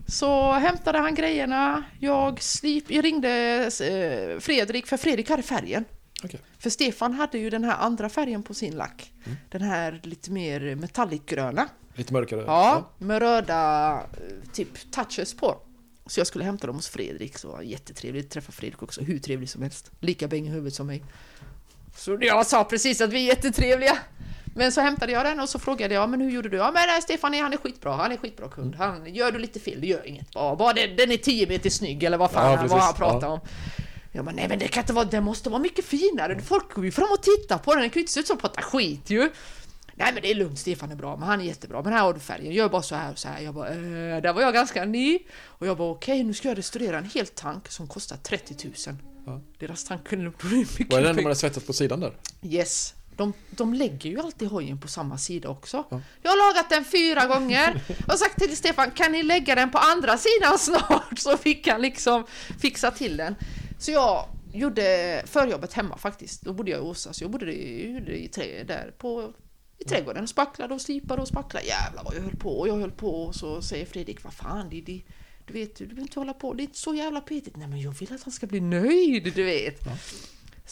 Så 0.07 0.53
hämtade 0.53 0.99
han 0.99 1.15
grejerna, 1.15 1.85
jag, 1.99 2.43
slip, 2.43 2.91
jag 2.91 3.05
ringde 3.05 3.31
eh, 3.65 4.41
Fredrik, 4.41 4.87
för 4.87 4.97
Fredrik 4.97 5.31
hade 5.31 5.43
färgen. 5.43 5.85
Okej. 6.25 6.41
För 6.59 6.71
Stefan 6.71 7.13
hade 7.13 7.39
ju 7.39 7.51
den 7.51 7.65
här 7.65 7.77
andra 7.77 8.09
färgen 8.09 8.43
på 8.43 8.55
sin 8.55 8.77
lack. 8.77 9.13
Mm. 9.25 9.39
Den 9.51 9.63
här 9.63 10.01
lite 10.03 10.31
mer 10.31 10.75
metallicgröna. 10.75 11.69
Lite 11.95 12.13
mörkare. 12.13 12.45
Ja, 12.47 12.91
med 12.99 13.19
röda 13.19 13.93
eh, 13.93 14.53
typ 14.53 14.91
touches 14.91 15.35
på. 15.35 15.59
Så 16.07 16.21
jag 16.21 16.27
skulle 16.27 16.45
hämta 16.45 16.67
dem 16.67 16.77
hos 16.77 16.89
Fredrik, 16.89 17.39
så 17.39 17.61
jättetrevligt 17.63 18.25
att 18.25 18.31
träffa 18.31 18.53
Fredrik 18.53 18.83
också, 18.83 19.01
hur 19.01 19.19
trevlig 19.19 19.51
som 19.51 19.63
helst. 19.63 19.91
Lika 20.01 20.29
bäng 20.29 20.47
i 20.47 20.51
huvudet 20.51 20.75
som 20.75 20.87
mig. 20.87 21.03
Så 21.97 22.19
jag 22.21 22.47
sa 22.47 22.65
precis 22.65 23.01
att 23.01 23.11
vi 23.11 23.23
är 23.23 23.27
jättetrevliga. 23.27 23.99
Men 24.55 24.73
så 24.73 24.81
hämtade 24.81 25.13
jag 25.13 25.25
den 25.25 25.41
och 25.41 25.49
så 25.49 25.59
frågade 25.59 25.95
jag, 25.95 26.11
men 26.11 26.21
hur 26.21 26.31
gjorde 26.31 26.49
du? 26.49 26.57
Ja 26.57 26.65
men 26.73 26.83
nej, 26.87 27.03
Stefan 27.03 27.35
han 27.35 27.53
är 27.53 27.57
skitbra, 27.57 27.93
han 27.93 28.13
är 28.13 28.17
skitbra 28.17 28.49
kund. 28.49 28.75
Han, 28.75 29.15
gör 29.15 29.33
du 29.33 29.39
lite 29.39 29.61
fel, 29.61 29.81
det 29.81 29.87
gör 29.87 30.07
inget. 30.07 30.31
Bara, 30.35 30.57
bara 30.57 30.73
det, 30.73 30.87
den 30.87 31.13
är 31.13 31.17
10 31.17 31.47
meter 31.47 31.71
snygg 31.71 32.03
eller 32.03 32.19
vad 32.19 32.31
fan 32.31 32.51
Ja, 32.51 32.57
han, 32.57 32.69
vad 32.69 32.81
han 32.81 32.95
pratar 32.95 33.27
Ja. 33.27 33.33
om. 33.33 33.41
Jag 34.13 34.25
bara, 34.25 34.35
nej 34.35 34.49
men 34.49 34.59
det 34.59 34.69
kan 34.69 34.83
inte 34.83 34.93
vara, 34.93 35.05
den 35.05 35.25
måste 35.25 35.51
vara 35.51 35.61
mycket 35.63 35.85
finare. 35.85 36.41
Folk 36.41 36.75
går 36.75 36.85
ju 36.85 36.91
fram 36.93 37.09
och 37.13 37.23
tittar 37.23 37.59
på 37.59 37.73
den, 37.75 37.81
den 37.81 37.91
kan 37.91 38.01
ju 38.01 38.03
inte 38.03 38.13
se 38.13 38.21
ut 38.21 38.27
som 38.27 38.39
prata 38.39 38.63
skit 38.63 39.11
ju. 39.11 39.31
Nej 39.95 40.13
men 40.13 40.23
det 40.23 40.31
är 40.31 40.35
lugnt, 40.35 40.59
Stefan 40.59 40.91
är 40.91 40.97
bra, 40.97 41.17
men 41.17 41.29
han 41.29 41.41
är 41.41 41.45
jättebra. 41.45 41.83
Men 41.83 41.93
här 41.93 42.01
har 42.03 42.15
du 42.15 42.21
färgen, 42.21 42.53
gör 42.53 42.69
bara 42.69 42.83
så 42.83 42.95
här 42.95 43.13
och 43.13 43.19
så 43.19 43.29
här. 43.29 43.41
Jag 43.41 43.55
bara, 43.55 43.69
eh, 43.69 43.75
där 44.23 44.33
var 44.33 44.43
jag 44.43 44.55
ganska 44.55 44.85
ny. 44.85 45.19
Och 45.45 45.67
jag 45.67 45.77
bara, 45.77 45.91
okej 45.91 46.25
nu 46.25 46.35
ska 46.35 46.49
jag 46.49 46.59
restaurera 46.59 46.99
en 46.99 47.11
hel 47.15 47.27
tank 47.27 47.69
som 47.69 47.87
kostar 47.89 48.17
30 48.17 48.57
000. 48.89 48.97
Ja. 49.27 49.41
Deras 49.59 49.85
tank 49.85 50.09
kunde 50.09 50.31
bli 50.31 50.57
mycket 50.59 50.93
Var 50.93 51.01
det 51.01 51.07
den 51.07 51.17
man 51.17 51.25
har 51.27 51.35
svettat 51.35 51.67
på 51.67 51.73
sidan 51.73 52.01
där? 52.01 52.13
Yes. 52.43 52.95
De, 53.17 53.33
de 53.51 53.75
lägger 53.75 54.11
ju 54.11 54.21
alltid 54.21 54.49
hojen 54.49 54.81
på 54.81 54.89
samma 54.89 55.19
sida 55.19 55.49
också. 55.49 55.85
Ja. 55.91 56.01
Jag 56.23 56.31
har 56.31 56.53
lagat 56.53 56.71
den 56.71 56.85
fyra 56.85 57.27
gånger 57.27 57.83
och 58.09 58.19
sagt 58.19 58.39
till 58.39 58.57
Stefan, 58.57 58.91
kan 58.91 59.13
ni 59.13 59.23
lägga 59.23 59.55
den 59.55 59.71
på 59.71 59.79
andra 59.79 60.19
sidan 60.19 60.59
snart? 60.59 61.19
Så 61.19 61.37
fick 61.37 61.69
han 61.69 61.83
liksom 61.83 62.25
fixa 62.61 62.91
till 62.91 63.17
den. 63.17 63.35
Så 63.79 63.91
jag 63.91 64.29
gjorde 64.53 65.23
förjobbet 65.27 65.73
hemma 65.73 65.97
faktiskt. 65.97 66.43
Då 66.43 66.53
bodde 66.53 66.71
jag 66.71 66.81
i 66.81 66.83
Åsa, 66.83 67.13
så 67.13 67.25
jag 67.25 67.31
bodde 67.31 67.53
i, 67.53 67.93
gjorde 67.93 68.17
i 68.17 68.29
trä 68.29 68.65
där 68.65 68.95
på 68.99 69.33
i 69.79 69.85
trädgården. 69.85 70.29
Spacklade 70.29 70.75
och 70.75 70.81
slipade 70.81 71.23
och 71.23 71.29
spacklade. 71.29 71.67
Jävlar 71.67 72.05
vad 72.05 72.15
jag 72.15 72.23
höll 72.23 72.37
på. 72.37 72.59
Och 72.61 72.69
jag 72.69 72.77
höll 72.77 72.91
på 72.91 73.25
och 73.25 73.35
så 73.35 73.63
säger 73.63 73.87
Fredrik, 73.87 74.25
vad 74.25 74.33
fan 74.33 74.69
det, 74.71 74.81
det, 74.81 75.03
du 75.47 75.53
vet, 75.53 75.77
du 75.77 75.87
vill 75.87 75.99
inte 75.99 76.21
hålla 76.21 76.35
på. 76.35 76.55
Det 76.55 76.63
är 76.63 76.65
inte 76.65 76.79
så 76.79 76.95
jävla 76.95 77.21
petigt. 77.21 77.57
Nej 77.57 77.69
men 77.69 77.81
jag 77.81 77.93
vill 77.93 78.13
att 78.13 78.23
han 78.23 78.33
ska 78.33 78.47
bli 78.47 78.61
nöjd, 78.61 79.33
du 79.35 79.45
vet. 79.45 79.87
Ja. 79.87 79.93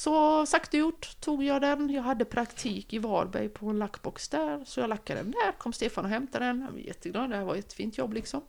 Så 0.00 0.46
sagt 0.46 0.74
och 0.74 0.80
gjort 0.80 1.20
tog 1.20 1.44
jag 1.44 1.60
den. 1.62 1.90
Jag 1.90 2.02
hade 2.02 2.24
praktik 2.24 2.92
i 2.92 2.98
Varberg 2.98 3.48
på 3.48 3.70
en 3.70 3.78
lackbox 3.78 4.28
där. 4.28 4.64
Så 4.64 4.80
jag 4.80 4.88
lackade 4.88 5.22
den 5.22 5.30
där. 5.30 5.52
Kom 5.58 5.72
Stefan 5.72 6.04
och 6.04 6.10
hämtade 6.10 6.44
den. 6.44 6.60
Jag 6.60 6.72
var 6.72 6.78
jätteglad. 6.78 7.30
Det 7.30 7.36
här 7.36 7.44
var 7.44 7.56
ett 7.56 7.72
fint 7.72 7.98
jobb 7.98 8.12
liksom. 8.12 8.42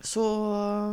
Så 0.00 0.22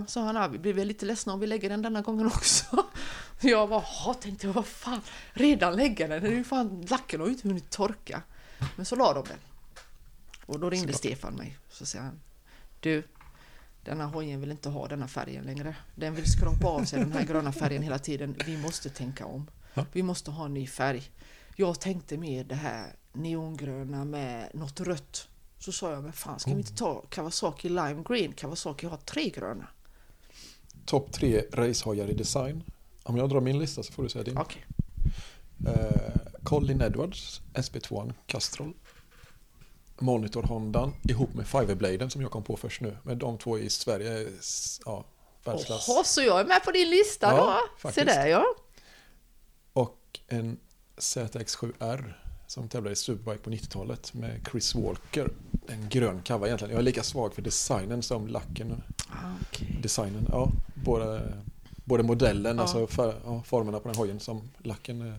sa 0.07 0.21
han, 0.21 0.35
ja, 0.35 0.47
vi 0.47 0.59
blir 0.59 0.73
väl 0.73 0.87
lite 0.87 1.05
ledsna 1.05 1.33
om 1.33 1.39
vi 1.39 1.47
lägger 1.47 1.69
den 1.69 1.81
denna 1.81 2.01
gången 2.01 2.25
också. 2.27 2.85
Jag 3.41 3.69
bara, 3.69 3.83
"Ja", 4.05 4.13
tänkte 4.13 4.47
jag, 4.47 4.53
vad 4.53 4.65
fan, 4.65 5.01
redan 5.33 5.75
lägga 5.75 6.07
den? 6.07 6.23
Det 6.23 6.29
är 6.29 6.33
ju 6.35 6.43
fan, 6.43 6.81
lacken 6.89 7.19
har 7.19 7.27
ju 7.27 7.33
inte 7.33 7.47
hunnit 7.47 7.69
torka. 7.69 8.21
Men 8.75 8.85
så 8.85 8.95
la 8.95 9.13
de 9.13 9.23
den. 9.27 9.37
Och 10.45 10.59
då 10.59 10.69
ringde. 10.69 10.93
Stefan 10.93 11.33
mig. 11.33 11.57
Så 11.69 11.85
säger 11.85 12.05
han, 12.05 12.19
du, 12.79 13.03
denna 13.83 14.05
hojen 14.05 14.39
vill 14.39 14.51
inte 14.51 14.69
ha 14.69 14.87
denna 14.87 15.07
färgen 15.07 15.43
längre. 15.43 15.75
Den 15.95 16.15
vill 16.15 16.31
skrapa 16.31 16.67
av 16.67 16.85
sig 16.85 16.99
den 16.99 17.11
här 17.11 17.25
gröna 17.25 17.51
färgen 17.51 17.83
hela 17.83 17.99
tiden. 17.99 18.35
Vi 18.45 18.57
måste 18.57 18.89
tänka 18.89 19.25
om. 19.25 19.49
Ja. 19.73 19.85
Vi 19.91 20.03
måste 20.03 20.31
ha 20.31 20.45
en 20.45 20.53
ny 20.53 20.67
färg. 20.67 21.03
Jag 21.55 21.79
tänkte 21.79 22.17
med 22.17 22.45
det 22.45 22.55
här 22.55 22.95
neongröna 23.13 24.05
med 24.05 24.49
något 24.53 24.79
rött. 24.79 25.27
Så 25.59 25.71
sa 25.71 25.91
jag, 25.91 26.03
men 26.03 26.13
fan 26.13 26.39
ska 26.39 26.51
vi 26.51 26.57
inte 26.57 26.75
ta 26.75 27.01
Kawasaki 27.09 27.69
Lime 27.69 28.03
Green? 28.09 28.33
Kawasaki 28.33 28.87
har 28.87 28.97
tre 28.97 29.29
gröna. 29.29 29.67
Topp 30.85 31.11
tre 31.11 31.43
racehojar 31.53 32.07
i 32.07 32.13
design. 32.13 32.63
Om 33.03 33.17
jag 33.17 33.29
drar 33.29 33.41
min 33.41 33.59
lista 33.59 33.83
så 33.83 33.93
får 33.93 34.03
du 34.03 34.09
säga 34.09 34.23
din. 34.23 34.37
Okej. 34.37 34.65
Eh, 35.67 36.11
Colin 36.43 36.81
Edwards, 36.81 37.41
SB2 37.53 38.13
Castrol. 38.25 38.73
Monitor 40.01 40.43
Hondan 40.43 40.93
ihop 41.03 41.33
med 41.33 41.47
Fiverbladen 41.47 42.09
som 42.09 42.21
jag 42.21 42.31
kom 42.31 42.43
på 42.43 42.57
först 42.57 42.81
nu. 42.81 42.97
Men 43.03 43.19
de 43.19 43.37
två 43.37 43.57
i 43.59 43.69
Sverige 43.69 44.11
är 44.19 44.27
ja, 44.85 45.05
världsklass. 45.43 45.85
Jaha, 45.87 46.03
så 46.03 46.21
jag 46.21 46.39
är 46.39 46.45
med 46.45 46.63
på 46.63 46.71
din 46.71 46.89
lista 46.89 47.27
Ja, 47.35 47.37
då? 47.45 47.75
Se 47.75 47.81
faktiskt. 47.81 48.07
där 48.07 48.27
ja. 48.27 48.45
Och 49.73 50.19
en 50.27 50.59
ZX7R 50.97 52.13
som 52.47 52.69
tävlade 52.69 52.93
i 52.93 52.95
Superbike 52.95 53.43
på 53.43 53.49
90-talet 53.49 54.13
med 54.13 54.47
Chris 54.51 54.75
Walker. 54.75 55.29
En 55.67 55.89
grön 55.89 56.21
kava 56.21 56.47
egentligen. 56.47 56.71
Jag 56.71 56.79
är 56.79 56.83
lika 56.83 57.03
svag 57.03 57.33
för 57.33 57.41
designen 57.41 58.03
som 58.03 58.27
lacken. 58.27 58.83
Ah, 59.09 59.13
okej. 59.49 59.77
Designen, 59.81 60.25
ja. 60.31 60.51
Både, 60.75 61.33
både 61.85 62.03
modellen, 62.03 62.55
Ja. 62.55 62.61
alltså 62.61 62.87
för, 62.87 63.15
ja, 63.25 63.43
formerna 63.45 63.79
på 63.79 63.87
den 63.87 63.97
hojen 63.97 64.19
som 64.19 64.49
lacken. 64.57 65.15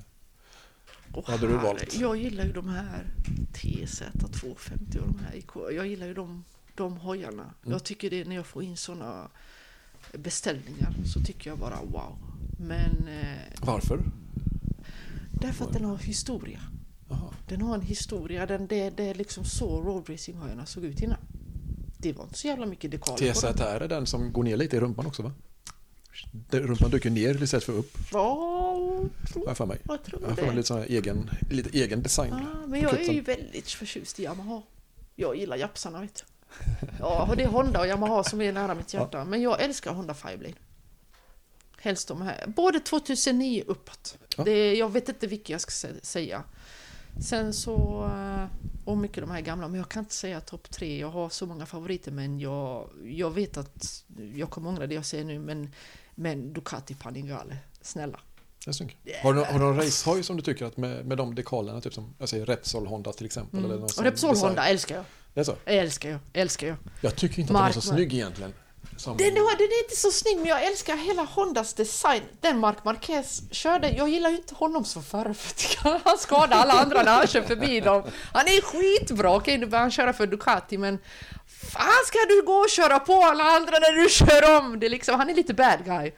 Och 1.12 1.28
Vad 1.28 1.40
hade 1.40 1.52
du 1.52 1.58
valt? 1.58 1.96
Jag 2.00 2.16
gillar 2.16 2.44
ju 2.44 2.52
de 2.52 2.68
här 2.68 3.06
TZ250 3.52 4.98
och 4.98 5.06
de 5.06 5.18
här 5.18 5.36
IK. 5.36 5.50
Jag 5.76 5.86
gillar 5.86 6.06
ju 6.06 6.14
de, 6.14 6.44
de 6.74 6.96
hojarna. 6.96 7.42
Mm. 7.42 7.72
Jag 7.72 7.84
tycker 7.84 8.10
det 8.10 8.24
när 8.24 8.36
jag 8.36 8.46
får 8.46 8.62
in 8.62 8.76
såna 8.76 9.28
beställningar 10.12 10.94
så 11.04 11.20
tycker 11.20 11.50
jag 11.50 11.58
bara 11.58 11.78
wow. 11.82 12.18
Men 12.58 13.08
eh, 13.08 13.60
Varför? 13.60 14.00
därför 15.32 15.64
att 15.64 15.72
den 15.72 15.84
har 15.84 15.96
historia. 15.96 16.60
Jaha. 17.08 17.34
Den 17.48 17.62
har 17.62 17.74
en 17.74 17.82
historia. 17.82 18.46
Den, 18.46 18.66
det, 18.66 18.90
det 18.90 19.04
är 19.04 19.14
liksom 19.14 19.44
så 19.44 19.80
roadracinghojarna 19.80 20.66
såg 20.66 20.84
ut 20.84 21.00
innan. 21.00 21.18
Det 21.98 22.12
var 22.12 22.24
inte 22.24 22.38
så 22.38 22.46
jävla 22.46 22.66
mycket 22.66 22.90
dekaler. 22.90 23.32
TZR 23.32 23.62
är 23.62 23.88
den 23.88 24.06
som 24.06 24.32
går 24.32 24.42
ner 24.42 24.56
lite 24.56 24.76
i 24.76 24.80
rumpan 24.80 25.06
också 25.06 25.22
va? 25.22 25.32
Rumpan 26.50 26.90
dyker 26.90 27.10
ner 27.10 27.42
istället 27.42 27.64
för 27.64 27.72
upp, 27.72 27.98
Ja, 28.12 28.71
jag 29.46 29.56
för 29.56 29.66
mig. 29.66 29.78
jag 29.88 30.02
tror 30.04 30.22
Jag 30.22 30.36
för 30.38 30.46
mig 30.46 30.56
lite, 30.56 30.68
sån 30.68 30.82
egen, 30.82 31.30
lite 31.50 31.78
egen 31.78 32.02
design. 32.02 32.34
Ja, 32.54 32.66
men 32.66 32.80
jag 32.80 33.00
är 33.00 33.12
ju 33.12 33.20
väldigt 33.20 33.68
förtjust 33.70 34.20
i 34.20 34.22
Yamaha. 34.22 34.62
Jag 35.14 35.36
gillar 35.36 35.56
japsarna 35.56 36.00
vet 36.00 36.14
du. 36.14 36.86
Ja, 36.98 37.26
och 37.30 37.36
det 37.36 37.42
är 37.42 37.48
Honda 37.48 37.80
och 37.80 37.86
Yamaha 37.86 38.24
som 38.24 38.40
är 38.40 38.52
nära 38.52 38.74
mitt 38.74 38.94
hjärta. 38.94 39.24
Men 39.24 39.42
jag 39.42 39.62
älskar 39.62 39.92
Honda 39.92 40.14
Fireblade. 40.14 40.54
Helst 41.78 42.08
de 42.08 42.22
här. 42.22 42.44
Både 42.46 42.80
2009 42.80 43.64
uppåt. 43.66 44.18
Ja. 44.36 44.44
Det, 44.44 44.74
jag 44.74 44.88
vet 44.92 45.08
inte 45.08 45.26
vilka 45.26 45.52
jag 45.52 45.60
ska 45.60 45.70
sä- 45.70 46.00
säga. 46.02 46.42
Sen 47.28 47.52
så... 47.52 48.04
eh, 48.16 48.44
Och 48.84 48.98
mycket 48.98 49.16
de 49.22 49.30
här 49.30 49.40
gamla. 49.40 49.68
Men 49.68 49.78
jag 49.78 49.88
kan 49.88 50.02
inte 50.02 50.14
säga 50.14 50.40
topp 50.40 50.70
tre. 50.70 50.98
Jag 51.00 51.10
har 51.10 51.28
så 51.28 51.46
många 51.46 51.66
favoriter 51.66 52.10
men 52.12 52.40
jag, 52.40 52.90
jag 53.04 53.30
vet 53.30 53.56
att 53.56 54.04
jag 54.34 54.50
kommer 54.50 54.68
ångra 54.68 54.86
det 54.86 54.94
jag 54.94 55.06
säger 55.06 55.24
nu. 55.24 55.38
Men, 55.38 55.70
men 56.14 56.52
Ducati 56.52 56.94
Panigale. 56.94 57.56
Snälla. 57.80 58.20
Har 59.22 59.32
du, 59.32 59.38
någon- 59.38 59.46
har 59.46 59.58
du 59.58 59.64
någon 59.64 59.76
racehoj 59.76 60.22
som 60.22 60.36
du 60.36 60.42
tycker 60.42 60.64
att 60.66 60.76
med, 60.76 61.06
med 61.06 61.18
de 61.18 61.34
dekalerna, 61.34 61.80
typ 61.80 61.94
som 61.94 62.14
jag 62.18 62.28
säger 62.28 62.46
Repsol 62.46 62.86
Honda 62.86 63.12
till 63.12 63.26
exempel? 63.26 63.58
Eller 63.58 63.68
någon 63.68 63.74
Mm. 63.76 63.84
Och 63.84 63.90
sån 63.90 64.04
Repsol 64.04 64.30
design? 64.30 64.48
Honda 64.48 64.68
älskar 64.68 64.94
jag. 64.96 65.04
Det 65.34 65.40
är 65.40 65.44
så? 65.44 65.56
Älskar 65.64 66.08
jag. 66.10 66.18
Älskar 66.32 66.66
jag. 66.66 66.76
Jag 67.00 67.16
tycker 67.16 67.40
inte 67.40 67.52
att 67.54 67.58
den 67.60 67.68
är 67.68 67.72
så 67.72 67.78
Mark- 67.78 67.96
snygg 67.98 68.14
egentligen. 68.14 68.54
Som, 68.96 69.16
Den, 69.16 69.34
den 69.34 69.42
är 69.44 69.82
inte 69.84 69.96
så 69.96 70.10
snygg 70.10 70.36
men 70.38 70.46
jag 70.46 70.66
älskar 70.66 70.96
hela 70.96 71.22
Hondas 71.24 71.74
design. 71.74 72.22
Den 72.40 72.58
Marc 72.58 72.76
Marquez 72.84 73.42
körde, 73.50 73.88
jag 73.90 74.08
gillar 74.08 74.30
ju 74.30 74.36
inte 74.36 74.54
honom 74.54 74.84
som 74.84 75.02
förare 75.02 75.34
för 75.34 76.00
han 76.04 76.18
skadar 76.18 76.56
alla 76.56 76.72
andra 76.72 77.02
när 77.02 77.12
han 77.12 77.26
kör 77.26 77.42
förbi 77.42 77.80
dem. 77.80 78.02
Han 78.32 78.46
är 78.46 78.60
skitbra, 78.62 79.36
okej 79.36 79.58
nu 79.58 79.66
börjar 79.66 79.82
han 79.82 79.90
köra 79.90 80.12
för 80.12 80.26
Ducati 80.26 80.78
men 80.78 80.98
fan 81.46 82.04
ska 82.06 82.18
du 82.28 82.42
gå 82.46 82.52
och 82.52 82.70
köra 82.70 82.98
på 82.98 83.14
alla 83.22 83.44
andra 83.44 83.72
när 83.78 84.02
du 84.02 84.08
kör 84.08 84.58
om? 84.58 84.80
Det 84.80 84.86
är 84.86 84.90
liksom, 84.90 85.14
han 85.18 85.30
är 85.30 85.34
lite 85.34 85.54
bad 85.54 85.84
guy. 85.84 86.12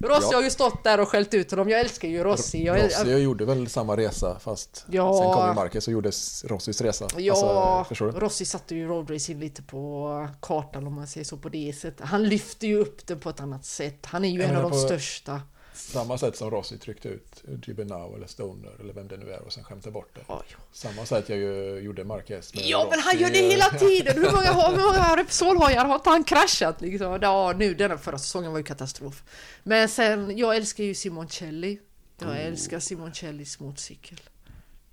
Rossi 0.00 0.28
Ja. 0.30 0.36
har 0.36 0.42
ju 0.42 0.50
stått 0.50 0.84
där 0.84 1.00
och 1.00 1.08
skällt 1.08 1.34
ut 1.34 1.50
honom, 1.50 1.68
jag 1.68 1.80
älskar 1.80 2.08
ju 2.08 2.24
Rossi. 2.24 2.64
Jag, 2.64 2.84
Rossi 2.84 3.10
gjorde 3.18 3.44
väl 3.44 3.68
samma 3.68 3.96
resa 3.96 4.38
fast 4.38 4.84
Ja. 4.90 5.18
sen 5.22 5.32
kom 5.32 5.48
ju 5.48 5.54
Marquez 5.54 5.86
och 5.86 5.92
gjorde 5.92 6.10
Rossis 6.44 6.80
resa. 6.80 7.06
Ja, 7.16 7.86
Alltså? 7.88 8.10
Rossi 8.10 8.44
satte 8.44 8.74
ju 8.74 8.86
roadracing 8.88 9.40
lite 9.40 9.62
på 9.62 10.28
kartan 10.42 10.86
om 10.86 10.94
man 10.94 11.06
säger 11.06 11.24
så 11.24 11.36
på 11.36 11.48
det 11.48 11.72
sättet. 11.78 12.06
Han 12.06 12.28
lyfter 12.28 12.66
ju 12.66 12.76
upp 12.78 13.06
den 13.06 13.20
på 13.20 13.30
ett 13.30 13.40
annat 13.40 13.64
sätt. 13.64 14.06
Han 14.06 14.24
är 14.24 14.28
ju 14.28 14.40
Jag 14.40 14.50
en 14.50 14.56
av 14.56 14.62
de 14.62 14.70
på- 14.70 14.76
största. 14.76 15.40
Samma 15.76 16.18
sätt 16.18 16.36
som 16.36 16.50
Rossi 16.50 16.78
tryckte 16.78 17.08
ut 17.08 17.44
Gibernau 17.66 18.16
eller 18.16 18.26
Stoner 18.26 18.72
eller 18.80 18.92
vem 18.94 19.08
det 19.08 19.16
nu 19.16 19.30
är 19.32 19.40
och 19.42 19.52
sen 19.52 19.64
skämtade 19.64 19.92
bort 19.92 20.08
det. 20.14 20.20
Oj. 20.28 20.42
Samma 20.72 21.06
sätt 21.06 21.28
jag 21.28 21.38
ju 21.38 21.78
gjorde 21.80 22.04
Marquez 22.04 22.54
med 22.54 22.64
Ja, 22.66 22.86
men 22.90 23.00
han 23.00 23.12
Rossi. 23.12 23.22
gör 23.24 23.30
det 23.30 23.38
hela 23.50 23.64
tiden! 23.78 24.14
Hur 24.24 24.30
många, 24.32 24.52
hur 24.70 24.86
många 24.86 25.16
Repsol-hojar 25.16 25.84
har 25.84 25.94
inte 25.94 26.10
han 26.10 26.24
kraschat 26.24 26.80
liksom? 26.80 27.18
Ja, 27.22 27.52
nu 27.56 27.74
denna 27.74 27.98
förra 27.98 28.18
säsongen 28.18 28.50
var 28.52 28.58
ju 28.58 28.64
katastrof. 28.64 29.22
Men 29.62 29.88
sen, 29.88 30.38
jag 30.38 30.56
älskar 30.56 30.84
ju 30.84 30.94
Simoncelli. 30.94 31.78
Jag 32.18 32.28
Oh. 32.28 32.40
älskar 32.46 32.78
Simoncellis 32.80 33.60
motorcykel. 33.60 34.20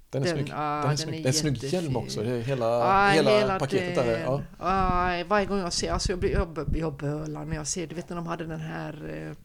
Den 0.09 0.21
är 0.21 0.25
Den- 0.25 0.35
snygg. 0.37 0.49
ja, 0.49 0.55
den 0.55 0.59
är, 0.63 0.83
den 0.83 0.91
är 0.91 0.95
snygg. 0.95 1.23
Det 1.23 1.27
är 1.27 1.27
en 1.27 1.33
snygg 1.33 1.63
hjälm 1.73 1.97
också. 1.97 2.21
Det 2.23 2.29
är 2.31 2.41
hela, 2.41 2.65
Ja, 2.65 3.07
hela, 3.09 3.59
paketet 3.59 3.95
den- 3.95 4.07
där. 4.07 4.19
Ja. 4.19 4.41
Ja, 4.59 5.23
varje 5.27 5.45
gång 5.45 5.59
jag 5.59 5.73
ser, 5.73 5.91
alltså 5.91 6.11
jag, 6.11 6.19
blir, 6.19 6.31
jag, 6.31 6.65
jag 6.75 6.93
bölar 6.97 7.45
när 7.45 7.55
jag 7.55 7.67
ser, 7.67 7.87
du 7.87 7.95
vet 7.95 8.09
när 8.09 8.15
de 8.15 8.27
hade 8.27 8.45
den 8.45 8.61
här 8.61 9.35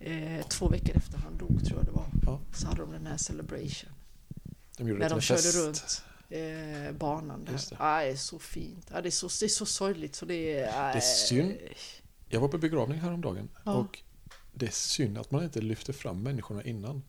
eh, 0.00 0.38
eh, 0.38 0.46
två 0.46 0.68
veckor 0.68 0.96
efter 0.96 1.18
han 1.18 1.38
dog 1.38 1.64
tror 1.64 1.78
jag 1.78 1.86
det 1.86 1.90
var. 1.92 2.06
Ja. 2.26 2.40
Så 2.54 2.66
hade 2.66 2.80
de 2.80 2.92
den 2.92 3.06
här 3.06 3.16
Celebration. 3.16 3.90
De 4.78 4.88
gjorde 4.88 5.00
När 5.00 5.10
de 5.10 5.20
körde 5.20 5.42
fest. 5.42 5.56
runt 5.56 6.02
eh, 6.28 6.92
banan 6.92 7.44
där. 7.44 7.52
Just 7.52 7.70
det. 7.70 7.76
Ja, 7.78 8.00
det 8.00 8.06
är 8.10 8.16
så 8.16 8.38
fint. 8.38 8.90
Ja, 8.94 9.00
det, 9.00 9.08
är 9.08 9.10
så, 9.10 9.26
det 9.40 9.46
är 9.46 9.48
så 9.48 9.66
sorgligt 9.66 10.14
så 10.14 10.26
det 10.26 10.34
är... 10.60 10.92
Det 10.92 10.98
är 10.98 11.00
synd. 11.00 11.54
Jag 12.28 12.40
var 12.40 12.48
på 12.48 12.58
begravning 12.58 13.00
häromdagen 13.00 13.48
Ja. 13.64 13.72
och 13.72 13.98
det 14.52 14.66
är 14.66 14.70
synd 14.70 15.18
att 15.18 15.30
man 15.30 15.44
inte 15.44 15.60
lyfter 15.60 15.92
fram 15.92 16.22
människorna 16.22 16.64
innan. 16.64 17.02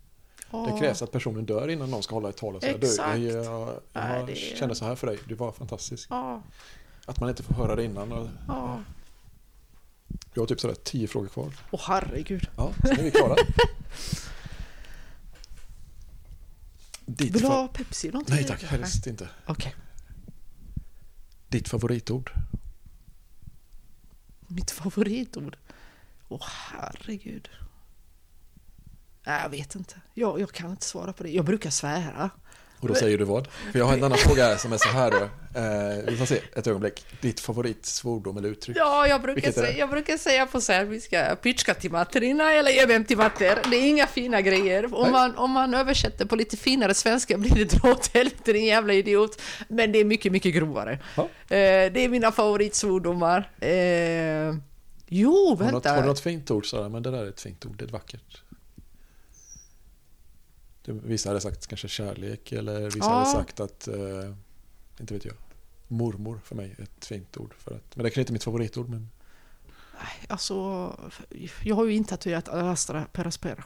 Det 0.52 0.80
krävs 0.80 1.02
att 1.02 1.12
personen 1.12 1.46
dör 1.46 1.68
innan 1.68 1.92
någon 1.92 2.04
ska 2.04 2.16
hålla 2.16 2.30
ett 2.30 2.38
tal 2.38 2.56
och 2.56 2.62
säga 2.62 2.78
du, 2.78 2.88
Exakt. 2.88 3.20
jag, 3.20 3.46
jag, 3.46 3.80
jag 3.94 4.26
Nej, 4.26 4.52
är- 4.54 4.56
känner 4.56 4.74
så 4.74 4.86
här 4.86 4.96
för 4.96 5.08
dig, 5.08 5.18
du 5.28 5.36
var 5.36 5.52
fantastisk. 5.52 6.08
Ja, 6.12 6.42
Att 7.06 7.20
man 7.20 7.30
inte 7.30 7.44
får 7.44 7.54
höra 7.54 7.76
det 7.76 7.84
innan. 7.84 8.12
Och, 8.12 8.28
ja. 8.48 8.80
Jag 10.34 10.42
har 10.42 10.48
typ 10.48 10.60
sådär 10.60 10.76
tio 10.84 11.08
frågor 11.08 11.28
kvar. 11.28 11.54
Åh 11.72 11.82
herregud. 11.84 12.50
Ja, 12.58 12.74
sen 12.84 13.00
är 13.00 13.04
vi 13.04 13.12
klara. 13.12 13.36
Ditt 17.06 17.36
Vill 17.36 17.42
du 17.42 17.48
ha 17.48 17.68
Pepsi 17.68 18.08
eller 18.08 18.14
någonting? 18.14 18.36
Nej 18.36 18.46
tack, 18.46 18.64
helst 18.64 19.08
inte. 19.08 19.30
Okej. 19.46 19.76
Ditt 21.48 21.70
favoritord? 21.70 22.32
Mitt 24.48 24.72
favoritord? 24.72 25.58
Åh 26.28 26.44
herregud. 26.44 27.50
Nej, 29.26 29.42
jag 29.44 29.50
vet 29.50 29.76
inte. 29.76 30.02
Jag, 30.14 30.40
jag 30.40 30.52
kan 30.52 30.72
inte 30.72 30.86
svara 30.86 31.14
på 31.14 31.24
det. 31.24 31.30
Jag 31.30 31.46
brukar 31.46 31.70
svära. 31.70 32.30
Och 32.82 32.88
då 32.88 32.96
säger 32.96 33.18
du 33.18 33.24
vad? 33.24 33.48
För 33.72 33.80
jag 33.80 33.86
har 33.86 33.94
en 33.94 34.04
annan 34.04 34.18
fråga 34.18 34.58
som 34.58 34.74
är 34.74 34.78
så 34.78 34.90
här 34.90 35.12
då. 35.12 35.18
Eh, 35.60 36.06
vi 36.08 36.18
får 36.18 36.26
se 36.26 36.40
ett 36.56 36.68
ögonblick. 36.68 37.06
Ditt 37.22 37.40
favorit 37.40 37.86
svordom 37.86 38.38
eller 38.38 38.50
uttryck? 38.50 38.78
Ja, 38.80 39.08
jag 39.08 39.22
brukar, 39.22 39.52
säga, 39.52 39.78
jag 39.78 39.90
brukar 39.90 40.18
säga 40.18 40.46
på 40.46 40.62
serbiska 40.62 41.38
pitska 41.42 41.74
till 41.74 41.92
materina 41.92 42.54
eller 42.54 42.72
ge 42.72 42.86
vem 42.86 43.06
till 43.06 43.18
matter. 43.18 43.60
Det 43.70 43.76
är 43.78 43.88
inga 43.90 44.08
fina 44.08 44.42
grejer. 44.42 44.96
Om 44.96 45.12
man, 45.12 45.36
om 45.36 45.52
man 45.52 45.74
översätter 45.74 46.26
på 46.26 46.36
lite 46.36 46.58
finare 46.58 46.94
svenska 46.94 47.38
blir 47.38 47.56
det 47.56 47.66
dra 47.66 47.92
åt 47.92 48.08
helvete 48.14 48.54
din 48.54 48.66
jävla 48.66 48.94
idiot. 48.94 49.42
Men 49.68 49.92
det 49.92 50.00
är 50.00 50.06
mycket, 50.06 50.32
mycket 50.32 50.54
grovare. 50.56 50.92
Eh, 51.16 51.28
det 51.50 52.00
är 52.00 52.10
mina 52.10 52.32
favoritsvordomar. 52.32 53.50
Eh, 53.60 53.70
jo, 55.08 55.56
Har 55.60 55.66
du, 55.66 55.72
något, 55.72 55.74
vänta. 55.74 55.90
har 55.92 56.02
du 56.02 56.08
något 56.08 56.20
fint 56.20 56.52
ord 56.52 56.70
Sara? 56.70 56.90
Men 56.90 57.04
det 57.04 57.12
där 57.12 57.24
är 57.24 57.30
ett 57.30 57.42
fint 57.42 57.66
ord, 57.66 57.76
det 57.78 57.84
är 57.86 57.90
vackert. 57.90 58.42
Vissa 60.86 61.30
hade 61.30 61.42
sagt 61.42 61.68
kanske 61.68 61.88
kärlek 61.88 62.52
eller 62.52 62.82
vissa 62.86 62.98
Ja. 63.00 63.10
hade 63.14 63.32
sagt 63.32 63.60
att, 63.60 63.88
eh, 63.88 64.34
inte 65.00 65.14
vet 65.14 65.26
jag, 65.26 65.36
mormor 65.88 66.40
för 66.44 66.56
mig 66.56 66.76
är 66.78 66.84
ett 66.84 67.06
fint 67.06 67.38
ord. 67.38 67.54
För 67.54 67.76
att, 67.76 67.96
men 67.96 68.04
det 68.04 68.08
är 68.08 68.10
kanske 68.10 68.22
inte 68.22 68.34
mitt 68.34 68.44
favoritord 68.44 68.90
men 68.90 69.10
Alltså, 70.28 70.56
jag 71.64 71.76
har 71.76 71.86
ju 71.86 71.94
intatuerat 71.94 72.50
Astra 72.50 73.06
Peraspera. 73.06 73.64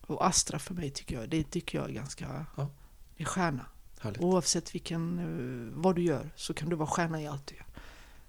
Och 0.00 0.26
Astra 0.26 0.58
för 0.58 0.74
mig 0.74 0.90
tycker 0.90 1.20
jag, 1.20 1.28
det 1.28 1.44
tycker 1.50 1.78
jag 1.78 1.88
är 1.88 1.92
ganska... 1.92 2.46
Ja. 2.56 2.70
Det 3.16 3.22
är 3.22 3.26
stjärna. 3.26 3.66
härligt. 4.00 4.20
Oavsett 4.22 4.74
vilken, 4.74 5.18
eh, 5.18 5.80
vad 5.82 5.94
du 5.94 6.02
gör 6.02 6.30
så 6.36 6.54
kan 6.54 6.68
du 6.68 6.76
vara 6.76 6.88
stjärna 6.88 7.22
i 7.22 7.26
allt 7.26 7.46
du 7.46 7.54
gör. 7.54 7.66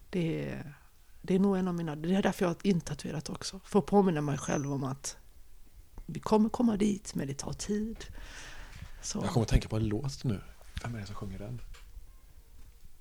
Det 0.10 0.50
är, 0.50 0.74
det 1.22 1.36
är 1.36 1.40
nog 1.40 1.58
en 1.58 1.68
av 1.68 1.74
mina, 1.76 1.96
det 1.96 2.16
är 2.16 2.24
därför 2.24 2.46
jag 2.46 2.50
har 2.50 2.58
intatuerat 2.64 3.30
också. 3.30 3.60
För 3.66 3.80
att 3.80 3.86
påminna 3.86 4.22
mig 4.22 4.38
själv 4.38 4.74
om 4.74 4.84
att 4.84 5.18
vi 6.14 6.20
kommer 6.20 6.50
komma 6.50 6.78
dit 6.78 7.16
men 7.16 7.28
det 7.28 7.34
tar 7.38 7.54
tid. 7.54 8.06
Så. 9.02 9.20
Jag 9.20 9.30
kommer 9.30 9.44
att 9.44 9.50
tänka 9.50 9.68
på 9.70 9.76
en 9.76 9.88
låt 9.88 10.24
nu. 10.24 10.42
Vem 10.84 10.96
är 10.96 11.00
det 11.00 11.06
som 11.06 11.16
sjunger 11.16 11.40
den? 11.40 11.62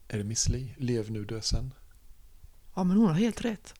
Är 0.09 0.19
det 0.19 0.25
Miss 0.25 0.49
Li? 0.49 0.75
Lev 0.79 1.11
nu, 1.11 1.25
dö 1.25 1.41
sen? 1.41 1.75
Ja 2.75 2.85
men 2.85 2.97
hon 2.97 3.07
har 3.07 3.15
helt 3.15 3.45
rätt. 3.45 3.75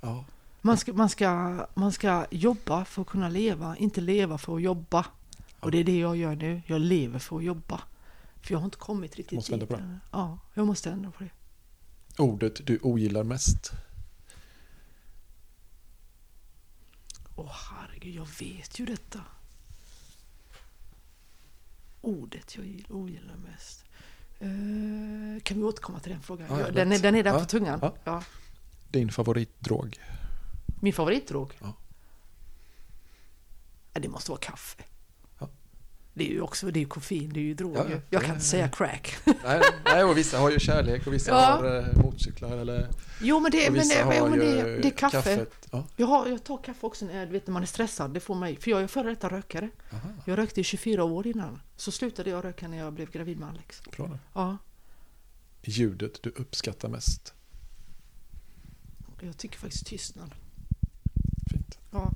Ja, 0.00 0.24
Man 0.60 0.76
ska, 0.76 0.92
man, 0.92 1.08
ska, 1.08 1.66
man 1.74 1.92
ska 1.92 2.26
jobba 2.30 2.84
för 2.84 3.02
att 3.02 3.08
kunna 3.08 3.28
leva, 3.28 3.76
inte 3.76 4.00
leva 4.00 4.38
för 4.38 4.56
att 4.56 4.62
jobba. 4.62 5.06
Och 5.60 5.70
det 5.70 5.78
är 5.78 5.84
det 5.84 5.98
jag 5.98 6.16
gör 6.16 6.34
nu. 6.36 6.62
Jag 6.66 6.80
lever 6.80 7.18
för 7.18 7.36
att 7.36 7.44
jobba. 7.44 7.80
För 8.42 8.52
jag 8.52 8.58
har 8.58 8.64
inte 8.64 8.76
kommit 8.76 9.16
riktigt 9.16 9.36
Måste 9.36 9.52
ändra 9.54 9.66
på 9.66 9.76
det. 9.76 9.98
Ja, 10.12 10.38
jag 10.54 10.66
måste 10.66 10.90
ändra 10.90 11.10
på 11.10 11.24
det. 11.24 11.30
ordet 12.22 12.66
du 12.66 12.78
ogillar 12.82 13.24
mest. 13.24 13.70
Åh 17.40 17.52
herregud, 17.70 18.14
jag 18.14 18.28
vet 18.40 18.78
ju 18.80 18.86
detta. 18.86 19.20
Ordet 22.00 22.56
jag 22.56 22.64
gill- 22.66 22.86
ogillar 22.92 23.36
mest. 23.36 23.84
Eh, 24.40 25.42
kan 25.42 25.56
vi 25.56 25.62
återkomma 25.62 26.00
till 26.00 26.12
den 26.12 26.22
frågan? 26.22 26.46
Ja, 26.50 26.60
ja, 26.60 26.70
den, 26.70 26.92
är, 26.92 26.98
den 26.98 27.14
är 27.14 27.22
där 27.24 27.32
Ja, 27.32 27.38
på 27.38 27.44
tungan. 27.44 27.78
ja. 27.82 27.94
Ja. 28.04 28.22
Din 28.90 29.12
favoritdrog? 29.12 29.98
Min 30.80 30.92
favoritdrog? 30.92 31.52
Ja. 31.60 31.72
Ja, 33.92 34.00
det 34.00 34.08
måste 34.08 34.30
vara 34.30 34.40
kaffe. 34.40 34.82
Det 36.20 36.26
är 36.30 36.32
ju 36.32 36.40
också 36.40 36.70
det 36.70 36.78
är 36.78 36.80
ju 36.80 36.86
koffein, 36.88 37.30
det 37.32 37.40
är 37.40 37.44
ju 37.44 37.54
drog. 37.54 37.76
Ja, 37.76 37.84
ja. 37.84 37.90
Jag 37.90 38.00
Ja, 38.10 38.20
kan 38.20 38.34
inte 38.34 38.44
säga 38.46 38.68
crack. 38.68 39.16
Nej, 39.44 39.60
nej, 39.84 40.04
och 40.04 40.16
vissa 40.18 40.38
har 40.38 40.50
ju 40.50 40.58
kärlek 40.60 41.06
och 41.06 41.12
vissa 41.12 41.30
Ja. 41.30 41.36
har 41.40 41.78
eh, 41.78 41.96
motorcyklar 42.04 42.56
eller 42.58 42.88
Jo 43.20 43.40
men 43.40 43.50
det, 43.50 43.70
men 43.70 43.88
det, 43.88 43.94
har 44.02 44.28
men 44.28 44.38
det, 44.38 44.62
det 44.62 44.88
är 44.88 44.90
kaffe. 44.90 45.16
kaffet. 45.16 45.68
Ja. 45.70 45.86
Jag, 45.96 46.06
har, 46.06 46.26
jag 46.26 46.44
tar 46.44 46.62
kaffe 46.62 46.86
också 46.86 47.04
när, 47.06 47.26
du 47.26 47.32
vet, 47.32 47.46
när 47.46 47.52
man 47.52 47.62
är 47.62 47.66
stressad. 47.66 48.14
Det 48.14 48.20
får 48.20 48.34
mig, 48.34 48.56
för 48.56 48.70
jag 48.70 48.82
är 48.82 48.86
före 48.86 49.08
detta 49.10 49.28
rökare. 49.28 49.70
Aha, 49.92 50.08
Jag 50.24 50.38
rökte 50.38 50.60
i 50.60 50.64
24 50.64 51.04
år 51.04 51.26
innan. 51.26 51.60
Så 51.76 51.92
slutade 51.92 52.30
jag 52.30 52.44
röka 52.44 52.68
när 52.68 52.78
jag 52.78 52.92
blev 52.92 53.10
gravid 53.10 53.38
med 53.38 53.48
Alex. 53.48 53.82
bra. 53.96 54.18
Ja, 54.34 54.56
Ljudet 55.62 56.22
du 56.22 56.30
uppskattar 56.30 56.88
mest? 56.88 57.34
jag 59.20 59.36
tycker 59.38 59.58
faktiskt 59.58 59.86
tystnad. 59.86 60.34
Fint. 61.50 61.78
Ja, 61.92 62.12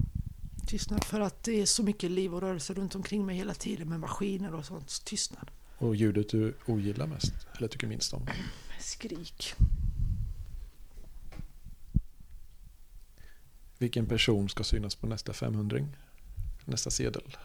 tystnad 0.65 1.05
för 1.05 1.21
att 1.21 1.43
det 1.43 1.61
är 1.61 1.67
så 1.67 1.83
mycket 1.83 2.11
liv 2.11 2.35
och 2.35 2.41
rörelse 2.41 2.75
runt 2.75 2.95
omkring 2.95 3.27
mig 3.27 3.37
hela 3.37 3.55
tiden 3.55 3.89
med 3.89 4.01
maskiner 4.01 4.55
och 4.55 4.65
sånt. 4.65 4.91
Så 4.91 5.03
Tystnad. 5.03 5.51
Och 5.79 5.97
ljudet 5.97 6.29
du 6.29 6.57
ogillar 6.67 7.07
mest? 7.07 7.33
Eller 7.57 7.69
tycker 7.69 7.87
minst 7.87 8.13
om? 8.13 8.27
Skrik. 8.81 9.55
Vilken 13.79 14.07
person 14.07 14.49
ska 14.49 14.65
synas 14.65 14.95
på 14.95 15.07
nästa 15.07 15.33
500 15.33 15.79
Nästa 16.65 16.91
sedel 16.91 17.37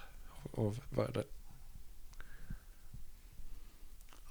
av 0.54 0.80
värde? 0.90 1.24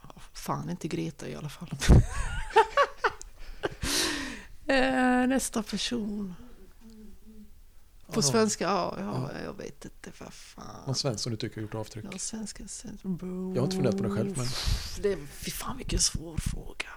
Ja, 0.03 0.15
fan 0.33 0.71
inte 0.71 0.89
Greta 0.89 1.29
i 1.29 1.35
alla 1.35 1.49
fall. 1.49 1.71
eh, 4.67 5.27
nästa 5.27 5.63
person. 5.63 6.35
På 8.13 8.23
svenska? 8.23 8.65
Ja, 8.65 8.95
ja, 8.99 9.31
Ja. 9.35 9.41
jag 9.45 9.53
vet 9.57 9.85
inte. 9.85 10.11
Vad 10.19 10.33
fan. 10.33 10.83
Någon 10.87 10.95
svensk 10.95 11.23
som 11.23 11.31
du 11.31 11.37
tycker 11.37 11.57
har 11.57 11.63
gjort 11.63 11.75
avtryck? 11.75 12.05
Ja, 12.13 12.19
svenska 12.19 12.65
bro. 13.03 13.55
Jag 13.55 13.61
har 13.61 13.65
inte 13.67 13.77
funderat 13.77 13.97
på 13.97 14.03
det 14.03 14.11
själv, 14.11 14.37
men- 14.39 14.47
Det 15.03 15.13
är, 15.13 15.27
fy 15.27 15.51
fan 15.51 15.77
vilken 15.77 15.99
svår 15.99 16.37
fråga. 16.37 16.89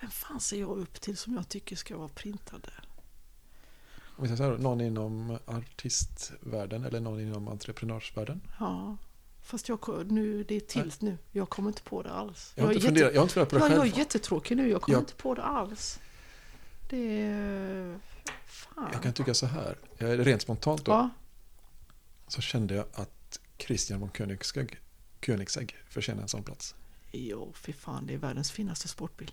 Vem 0.00 0.10
fan 0.10 0.40
ser 0.40 0.60
jag 0.60 0.78
upp 0.78 1.00
till 1.00 1.16
som 1.16 1.34
jag 1.34 1.48
tycker 1.48 1.76
ska 1.76 1.96
vara 1.96 2.08
printad? 2.08 2.66
Om 4.16 4.28
vi 4.28 4.36
säger 4.36 4.58
någon 4.58 4.80
inom 4.80 5.38
artistvärlden 5.46 6.84
eller 6.84 7.00
någon 7.00 7.20
inom 7.20 7.48
entreprenörsvärlden? 7.48 8.40
Ja. 8.58 8.96
Fast 9.42 9.68
jag, 9.68 10.06
nu, 10.10 10.44
det 10.44 10.54
är 10.56 10.60
tilt 10.60 11.00
nu. 11.00 11.18
Jag 11.32 11.48
kommer 11.48 11.68
inte 11.68 11.82
på 11.82 12.02
det 12.02 12.10
alls. 12.12 12.52
Jag 12.54 12.64
har, 12.64 12.70
inte 12.72 12.78
jätte- 12.78 12.86
funderat, 12.86 13.14
jag 13.14 13.20
har 13.20 13.24
inte 13.24 13.34
funderat 13.34 13.50
på 13.50 13.56
det 13.58 13.64
Ja, 13.64 13.70
jag 13.70 13.80
själv. 13.82 13.94
är 13.94 13.98
jättetråkig 13.98 14.56
nu. 14.56 14.68
Jag 14.70 14.82
kommer 14.82 14.96
Jag- 14.96 15.02
inte 15.02 15.14
på 15.14 15.34
det 15.34 15.42
alls. 15.42 15.98
Det 16.90 17.20
är... 17.22 18.00
Fan. 18.48 18.88
Jag 18.92 19.02
kan 19.02 19.12
tycka 19.12 19.34
så 19.34 19.46
här. 19.46 19.76
Rent 19.98 20.42
spontant 20.42 20.84
då. 20.84 20.92
Ja. 20.92 21.10
Så 22.28 22.40
kände 22.40 22.74
jag 22.74 22.86
att 22.94 23.40
Christian 23.58 24.00
von 24.00 24.08
Koenigsegg, 24.10 24.78
Koenigsegg 25.26 25.76
förtjänar 25.88 26.22
en 26.22 26.28
sån 26.28 26.42
plats. 26.42 26.74
Jo, 27.12 27.52
fy 27.56 27.72
fan. 27.72 28.06
Det 28.06 28.14
är 28.14 28.18
världens 28.18 28.50
finaste 28.50 28.88
sportbil. 28.88 29.32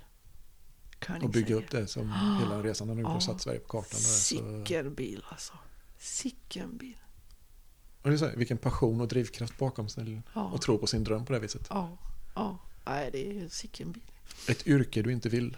Och 1.21 1.29
bygga 1.29 1.55
upp 1.55 1.71
det 1.71 1.87
som 1.87 2.11
hela 2.41 2.63
resan 2.63 2.87
har 2.89 2.95
nu 2.95 3.01
Ja. 3.01 3.21
satt 3.21 3.41
Sverige 3.41 3.59
på 3.59 3.67
kartan. 3.67 3.99
Sicken 3.99 4.95
bil 4.95 5.23
alltså. 5.29 5.53
Sicken 5.97 6.77
bil. 6.77 6.97
och 8.01 8.09
det 8.09 8.15
är 8.15 8.17
så 8.17 8.25
här, 8.27 8.35
vilken 8.35 8.57
passion 8.57 9.01
och 9.01 9.07
drivkraft 9.07 9.57
bakom 9.57 9.89
sin, 9.89 10.23
Ja. 10.33 10.43
och 10.43 10.61
tro 10.61 10.77
på 10.77 10.87
sin 10.87 11.03
dröm 11.03 11.25
på 11.25 11.33
det 11.33 11.39
viset. 11.39 11.67
Ja. 11.69 11.97
Ja. 12.35 12.57
Nej, 12.85 13.09
det 13.11 13.39
är 13.39 13.49
sicken 13.49 13.91
bil. 13.91 14.03
Ett 14.49 14.67
yrke 14.67 15.01
du 15.01 15.11
inte 15.11 15.29
vill. 15.29 15.57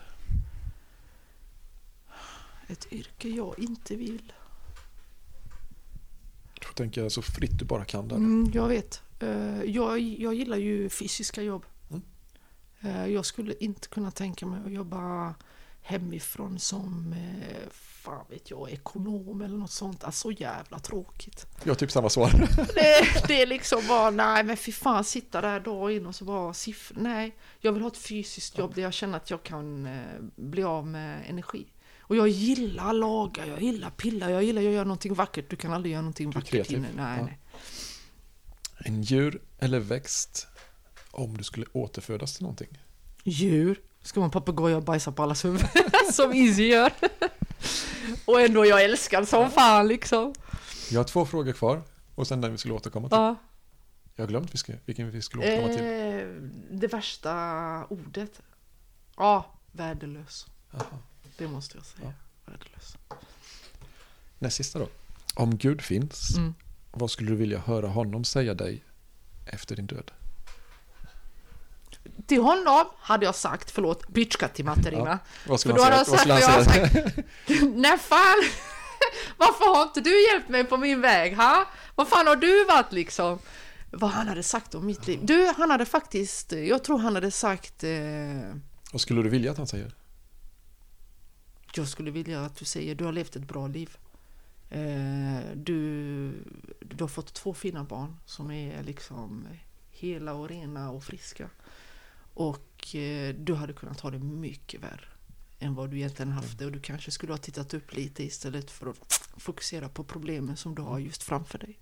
Ett 2.68 2.94
yrke 2.94 3.30
jag 3.30 3.60
inte 3.60 3.96
vill. 3.96 4.34
tänker 6.78 7.10
så 7.10 7.22
fritt 7.22 7.60
du 7.60 7.66
bara 7.66 7.86
kan 7.86 8.08
där. 8.08 8.16
Mm, 8.16 8.52
jag 8.54 8.68
vet. 8.68 9.02
Eh, 9.20 9.64
jag, 9.64 10.00
jag 10.00 10.34
gillar 10.34 10.58
ju 10.58 10.90
fysiska 10.90 11.42
jobb. 11.42 11.66
Mm. 11.90 12.02
Eh, 12.82 13.08
jag 13.14 13.26
skulle 13.26 13.54
inte 13.60 13.88
kunna 13.88 14.12
tänka 14.12 14.46
mig 14.46 14.62
att 14.66 14.72
jobba 14.72 15.36
hemifrån 15.82 16.60
som, 16.60 17.14
eh, 17.14 17.70
fan 17.72 18.26
vet 18.30 18.50
jag, 18.52 18.72
ekonom 18.72 19.42
eller 19.42 19.58
något 19.58 19.72
sånt. 19.72 20.04
Alltså 20.04 20.22
så 20.22 20.32
jävla 20.32 20.80
tråkigt. 20.80 21.46
Jag 21.64 21.70
har 21.70 21.76
typ 21.76 21.92
samma 21.92 22.10
svar. 22.10 22.32
Det, 22.74 23.28
det 23.28 23.42
är 23.42 23.48
liksom 23.48 23.82
bara, 23.88 24.10
nej 24.10 24.44
men 24.44 24.58
fy 24.58 24.72
fan 24.72 25.04
sitta 25.04 25.42
där 25.42 25.60
dag 25.60 25.92
in 25.92 26.06
och 26.06 26.16
så 26.16 26.26
bara 26.26 26.54
siffror. 26.54 26.98
Nej, 27.02 27.36
jag 27.60 27.72
vill 27.72 27.82
ha 27.82 27.90
ett 27.90 27.98
fysiskt 27.98 28.58
jobb 28.58 28.76
där 28.76 28.82
jag 28.82 28.94
känner 28.94 29.18
att 29.18 29.30
jag 29.30 29.44
kan 29.44 29.90
bli 30.36 30.64
av 30.64 30.88
med 30.88 31.24
energi. 31.30 31.66
Och 32.08 32.16
jag 32.16 32.28
gillar 32.28 32.94
laga, 32.94 33.46
jag 33.48 33.62
gillar 33.62 33.90
pilla, 33.90 34.32
jag 34.32 34.44
gillar 34.44 34.62
att 34.62 34.68
göra 34.72 34.84
någonting 34.84 35.14
vackert. 35.14 35.50
Du 35.50 35.56
kan 35.56 35.74
aldrig 35.74 35.92
göra 35.94 36.02
någonting 36.02 36.32
vackert 36.32 36.50
kreativ. 36.50 36.78
inne. 36.78 36.88
Nej, 36.96 37.18
Ja. 37.20 37.26
nej. 37.26 37.40
En 38.80 39.02
djur 39.02 39.42
eller 39.60 39.80
växt 39.80 40.48
om 41.12 41.38
du 41.38 41.44
skulle 41.44 41.66
återfödas 41.74 42.34
till 42.34 42.44
någonting? 42.44 42.68
Djur. 43.24 43.82
Ska 44.02 44.20
man 44.20 44.32
papegoja 44.32 44.78
och 44.78 44.84
bajsa 44.84 45.12
på 45.12 45.24
allas 45.24 45.46
huvuden 45.46 45.68
som 46.14 46.34
Izzy 46.34 46.64
gör. 46.68 46.92
och 48.26 48.42
ändå 48.42 48.66
jag 48.66 48.84
älskar 48.84 49.26
som 49.26 49.52
fan 49.52 49.88
liksom. 49.88 50.34
Jag 50.92 51.00
har 51.00 51.04
två 51.06 51.26
frågor 51.26 51.52
kvar 51.52 51.84
och 52.16 52.28
sen 52.28 52.42
den 52.42 52.52
vi 52.52 52.58
skulle 52.58 52.74
återkomma 52.74 53.10
till. 53.10 53.16
Ja. 53.18 53.36
Jag 54.16 54.24
har 54.24 54.28
glömt 54.30 54.54
vilken 54.86 55.12
vi 55.12 55.22
skulle 55.22 55.44
återkomma 55.44 55.74
till. 55.74 55.84
Eh, 55.86 56.28
det 56.78 56.88
värsta 56.88 57.34
ordet. 57.90 58.42
Ja, 59.18 59.46
värdelös. 59.72 60.46
Jaha. 60.72 60.84
Det 61.38 61.48
måste 61.48 61.78
jag 61.78 61.86
säga. 61.86 62.14
Ja. 62.46 62.52
Värdelös. 62.52 62.98
Näst 64.40 64.58
sista 64.58 64.80
då. 64.80 64.90
Om 65.34 65.58
Gud 65.58 65.82
finns, 65.82 66.38
Mm. 66.38 66.56
vad 66.92 67.12
skulle 67.12 67.30
du 67.32 67.36
vilja 67.36 67.60
höra 67.60 67.88
honom 67.88 68.24
säga 68.24 68.54
dig 68.54 68.84
efter 69.46 69.76
din 69.76 69.88
död? 69.88 70.12
Till 72.28 72.42
honom 72.42 72.86
hade 73.00 73.26
jag 73.26 73.36
sagt, 73.36 73.72
förlåt, 73.72 74.08
bitchka 74.08 74.48
till 74.48 74.66
Materina. 74.66 75.20
Vad 75.48 75.60
skulle 75.60 75.74
För 75.74 75.80
då 75.80 75.84
han 75.84 75.94
hade 75.94 76.06
säga? 76.06 76.40
jag 76.40 76.58
Vad 76.58 76.66
sagt 76.66 76.78
han 76.82 76.92
jag 76.94 77.12
säga? 77.14 77.70
Nej 77.76 77.98
fan! 77.98 78.44
Varför 79.38 79.76
har 79.76 79.84
inte 79.84 80.02
du 80.02 80.28
hjälpt 80.28 80.50
mig 80.50 80.64
på 80.64 80.78
min 80.78 81.02
väg? 81.02 81.36
Ha? 81.38 81.66
Vad 81.96 82.08
fan 82.08 82.28
har 82.28 82.36
du 82.36 82.66
varit 82.66 82.92
liksom? 82.92 83.40
Vad 83.92 84.10
han 84.10 84.28
hade 84.28 84.44
sagt 84.44 84.76
om 84.76 84.86
mitt 84.86 85.08
liv? 85.08 85.20
Du, 85.24 85.54
han 85.58 85.72
hade 85.72 85.86
faktiskt, 85.86 86.52
jag 86.52 86.84
tror 86.84 87.00
han 87.00 87.16
hade 87.16 87.32
sagt 87.32 87.84
eh, 87.84 87.90
Vad 88.92 89.02
skulle 89.02 89.22
du 89.24 89.30
vilja 89.30 89.52
att 89.52 89.58
han 89.58 89.68
säger? 89.68 89.96
Jag 91.74 91.88
skulle 91.88 92.12
vilja 92.12 92.42
att 92.42 92.56
du 92.56 92.66
säger 92.66 92.96
du 92.96 93.04
har 93.04 93.12
levt 93.12 93.36
ett 93.36 93.48
bra 93.48 93.68
liv. 93.68 93.98
Eh, 94.70 95.40
du, 95.56 96.32
du 96.80 97.04
har 97.04 97.08
fått 97.08 97.34
två 97.34 97.54
fina 97.54 97.84
barn 97.84 98.16
som 98.26 98.52
är 98.52 98.84
liksom 98.84 99.48
hela 99.92 100.34
och 100.34 100.50
rena 100.50 100.92
och 100.92 101.04
friska. 101.04 101.50
Och 102.34 102.96
eh, 102.96 103.36
du 103.36 103.54
hade 103.54 103.74
kunnat 103.74 104.00
ha 104.00 104.12
det 104.12 104.20
mycket 104.20 104.84
värre 104.84 105.08
än 105.60 105.76
vad 105.76 105.90
du 105.90 105.98
egentligen 105.98 106.32
haft 106.32 106.60
det. 106.60 106.66
Och 106.66 106.72
du 106.72 106.80
kanske 106.80 107.12
skulle 107.12 107.34
ha 107.34 107.38
tittat 107.38 107.74
upp 107.74 107.94
lite 107.94 108.24
istället 108.24 108.72
för 108.72 108.90
att 108.90 109.30
fokusera 109.38 109.90
på 109.90 110.04
problemen 110.04 110.58
som 110.58 110.76
du 110.76 110.82
har 110.82 111.00
just 111.00 111.24
framför 111.24 111.58
dig. 111.58 111.80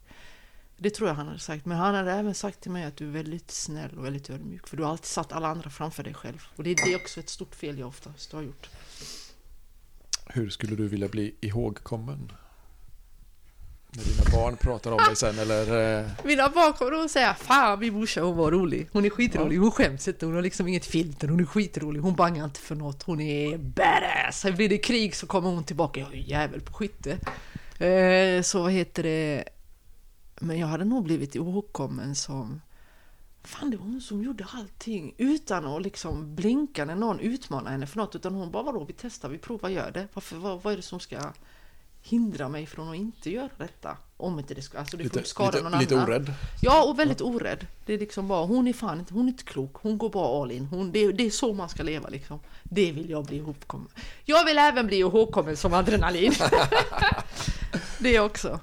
Det 0.77 0.89
tror 0.89 1.09
jag 1.09 1.15
han 1.15 1.27
hade 1.27 1.39
sagt. 1.39 1.65
Men 1.65 1.77
han 1.77 1.95
hade 1.95 2.11
även 2.11 2.35
sagt 2.35 2.61
till 2.61 2.71
mig 2.71 2.83
att 2.83 2.97
du 2.97 3.07
är 3.07 3.11
väldigt 3.11 3.51
snäll 3.51 3.97
och 3.97 4.05
väldigt 4.05 4.29
ödmjuk. 4.29 4.67
För 4.67 4.77
du 4.77 4.83
har 4.83 4.91
alltid 4.91 5.05
satt 5.05 5.31
alla 5.31 5.47
andra 5.47 5.69
framför 5.69 6.03
dig 6.03 6.13
själv. 6.13 6.47
Och 6.55 6.63
det 6.63 6.69
är 6.69 6.75
det 6.75 6.93
är 6.93 6.95
också 6.95 7.19
ett 7.19 7.29
stort 7.29 7.55
fel 7.55 7.79
jag 7.79 7.87
oftast 7.87 8.31
har 8.31 8.41
gjort. 8.41 8.69
Hur 10.25 10.49
skulle 10.49 10.75
du 10.75 10.87
vilja 10.87 11.07
bli 11.07 11.35
ihågkommen? 11.41 12.31
När 13.91 14.03
dina 14.03 14.23
barn 14.37 14.57
pratar 14.57 14.91
om 14.91 14.97
dig 14.97 15.15
sen 15.15 15.39
eller... 15.39 15.99
eh, 15.99 16.05
Mina 16.23 16.49
barn 16.49 16.73
kommer 16.73 16.91
nog 16.91 17.09
säga 17.09 17.33
Fan 17.33 17.79
min 17.79 17.93
morsa 17.93 18.21
hon 18.21 18.37
var 18.37 18.51
rolig. 18.51 18.89
Hon 18.91 19.05
är 19.05 19.09
skitrolig. 19.09 19.57
Hon 19.57 19.71
skäms 19.71 20.07
inte. 20.07 20.25
Hon 20.25 20.35
har 20.35 20.41
liksom 20.41 20.67
inget 20.67 20.85
filter. 20.85 21.27
Hon 21.27 21.39
är 21.39 21.45
skitrolig. 21.45 21.99
Hon 21.99 22.15
bangar 22.15 22.45
inte 22.45 22.59
för 22.59 22.75
något. 22.75 23.03
Hon 23.03 23.21
är 23.21 23.57
badass. 23.57 24.39
Sen 24.39 24.55
blir 24.55 24.69
det 24.69 24.77
krig 24.77 25.15
så 25.15 25.27
kommer 25.27 25.49
hon 25.49 25.63
tillbaka. 25.63 25.99
Jag 25.99 26.13
är 26.13 26.17
jävel 26.17 26.61
på 26.61 26.73
skytte. 26.73 27.11
Eh, 27.85 28.41
så 28.41 28.61
vad 28.61 28.71
heter 28.71 29.03
det? 29.03 29.43
Men 30.39 30.59
jag 30.59 30.67
hade 30.67 30.85
nog 30.85 31.03
blivit 31.03 31.35
ihågkommen 31.35 32.15
som 32.15 32.61
Fan 33.45 33.71
det 33.71 33.77
var 33.77 33.85
hon 33.85 34.01
som 34.01 34.23
gjorde 34.23 34.45
allting 34.53 35.13
utan 35.17 35.65
att 35.65 35.81
liksom 35.81 36.35
blinka 36.35 36.85
när 36.85 36.95
någon 36.95 37.19
utmanar 37.19 37.71
henne 37.71 37.87
för 37.87 37.97
något. 37.97 38.15
Utan 38.15 38.33
hon 38.33 38.51
bara 38.51 38.63
vadå 38.63 38.83
vi 38.83 38.93
testar, 38.93 39.29
vi 39.29 39.37
provar, 39.37 39.69
gör 39.69 39.91
det. 39.91 40.07
Varför, 40.13 40.35
vad, 40.35 40.63
vad 40.63 40.73
är 40.73 40.77
det 40.77 40.83
som 40.83 40.99
ska 40.99 41.17
hindra 42.01 42.49
mig 42.49 42.65
från 42.65 42.89
att 42.89 42.95
inte 42.95 43.31
göra 43.31 43.49
detta? 43.57 43.97
Om 44.17 44.39
inte 44.39 44.53
det 44.53 44.61
ska, 44.61 44.79
alltså 44.79 44.97
det 44.97 45.03
får 45.03 45.09
lite 45.09 45.19
inte 45.19 45.29
skada 45.29 45.51
lite, 45.51 45.69
någon 45.69 45.79
lite 45.79 45.95
annan. 45.95 46.07
orädd? 46.07 46.33
Ja, 46.61 46.83
och 46.83 46.99
väldigt 46.99 47.21
orädd. 47.21 47.67
Det 47.85 47.93
är 47.93 47.99
liksom 47.99 48.27
bara, 48.27 48.45
hon 48.45 48.67
är 48.67 48.73
fan 48.73 48.99
inte, 48.99 49.13
hon 49.13 49.25
är 49.25 49.29
inte 49.29 49.43
klok. 49.43 49.75
Hon 49.75 49.97
går 49.97 50.09
bara 50.09 50.41
all 50.41 50.51
in. 50.51 50.65
Hon, 50.65 50.91
det, 50.91 51.11
det 51.11 51.25
är 51.25 51.29
så 51.29 51.53
man 51.53 51.69
ska 51.69 51.83
leva 51.83 52.09
liksom. 52.09 52.39
Det 52.63 52.91
vill 52.91 53.09
jag 53.09 53.25
bli 53.25 53.37
ihågkommen. 53.37 53.87
Jag 54.25 54.45
vill 54.45 54.57
även 54.57 54.87
bli 54.87 54.97
ihågkommen 54.97 55.57
som 55.57 55.73
adrenalin. 55.73 56.33
det 57.99 58.19
också. 58.19 58.59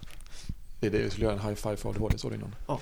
Det 0.80 0.86
är 0.86 0.90
det 0.90 1.02
jag 1.02 1.12
skulle 1.12 1.26
göra 1.26 1.40
en 1.40 1.48
high 1.48 1.54
five 1.54 1.76
för 1.76 1.88
ADHD 1.90 2.18
så 2.18 2.32
innan. 2.34 2.54
Ja. 2.66 2.80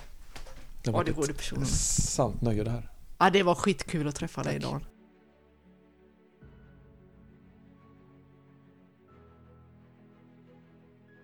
Det 0.83 0.91
var 0.91 1.05
det 1.05 1.11
ett 1.11 1.27
det 1.27 1.35
personligen. 1.35 1.67
sant 1.67 2.41
nöje 2.41 2.65
det 2.65 2.71
här. 2.71 2.91
Ja, 3.19 3.31
det 3.31 3.43
var 3.43 3.55
skitkul 3.55 4.09
att 4.09 4.15
träffa 4.15 4.43
dig 4.43 4.61
Tack. 4.61 4.71
Dan. 4.73 4.85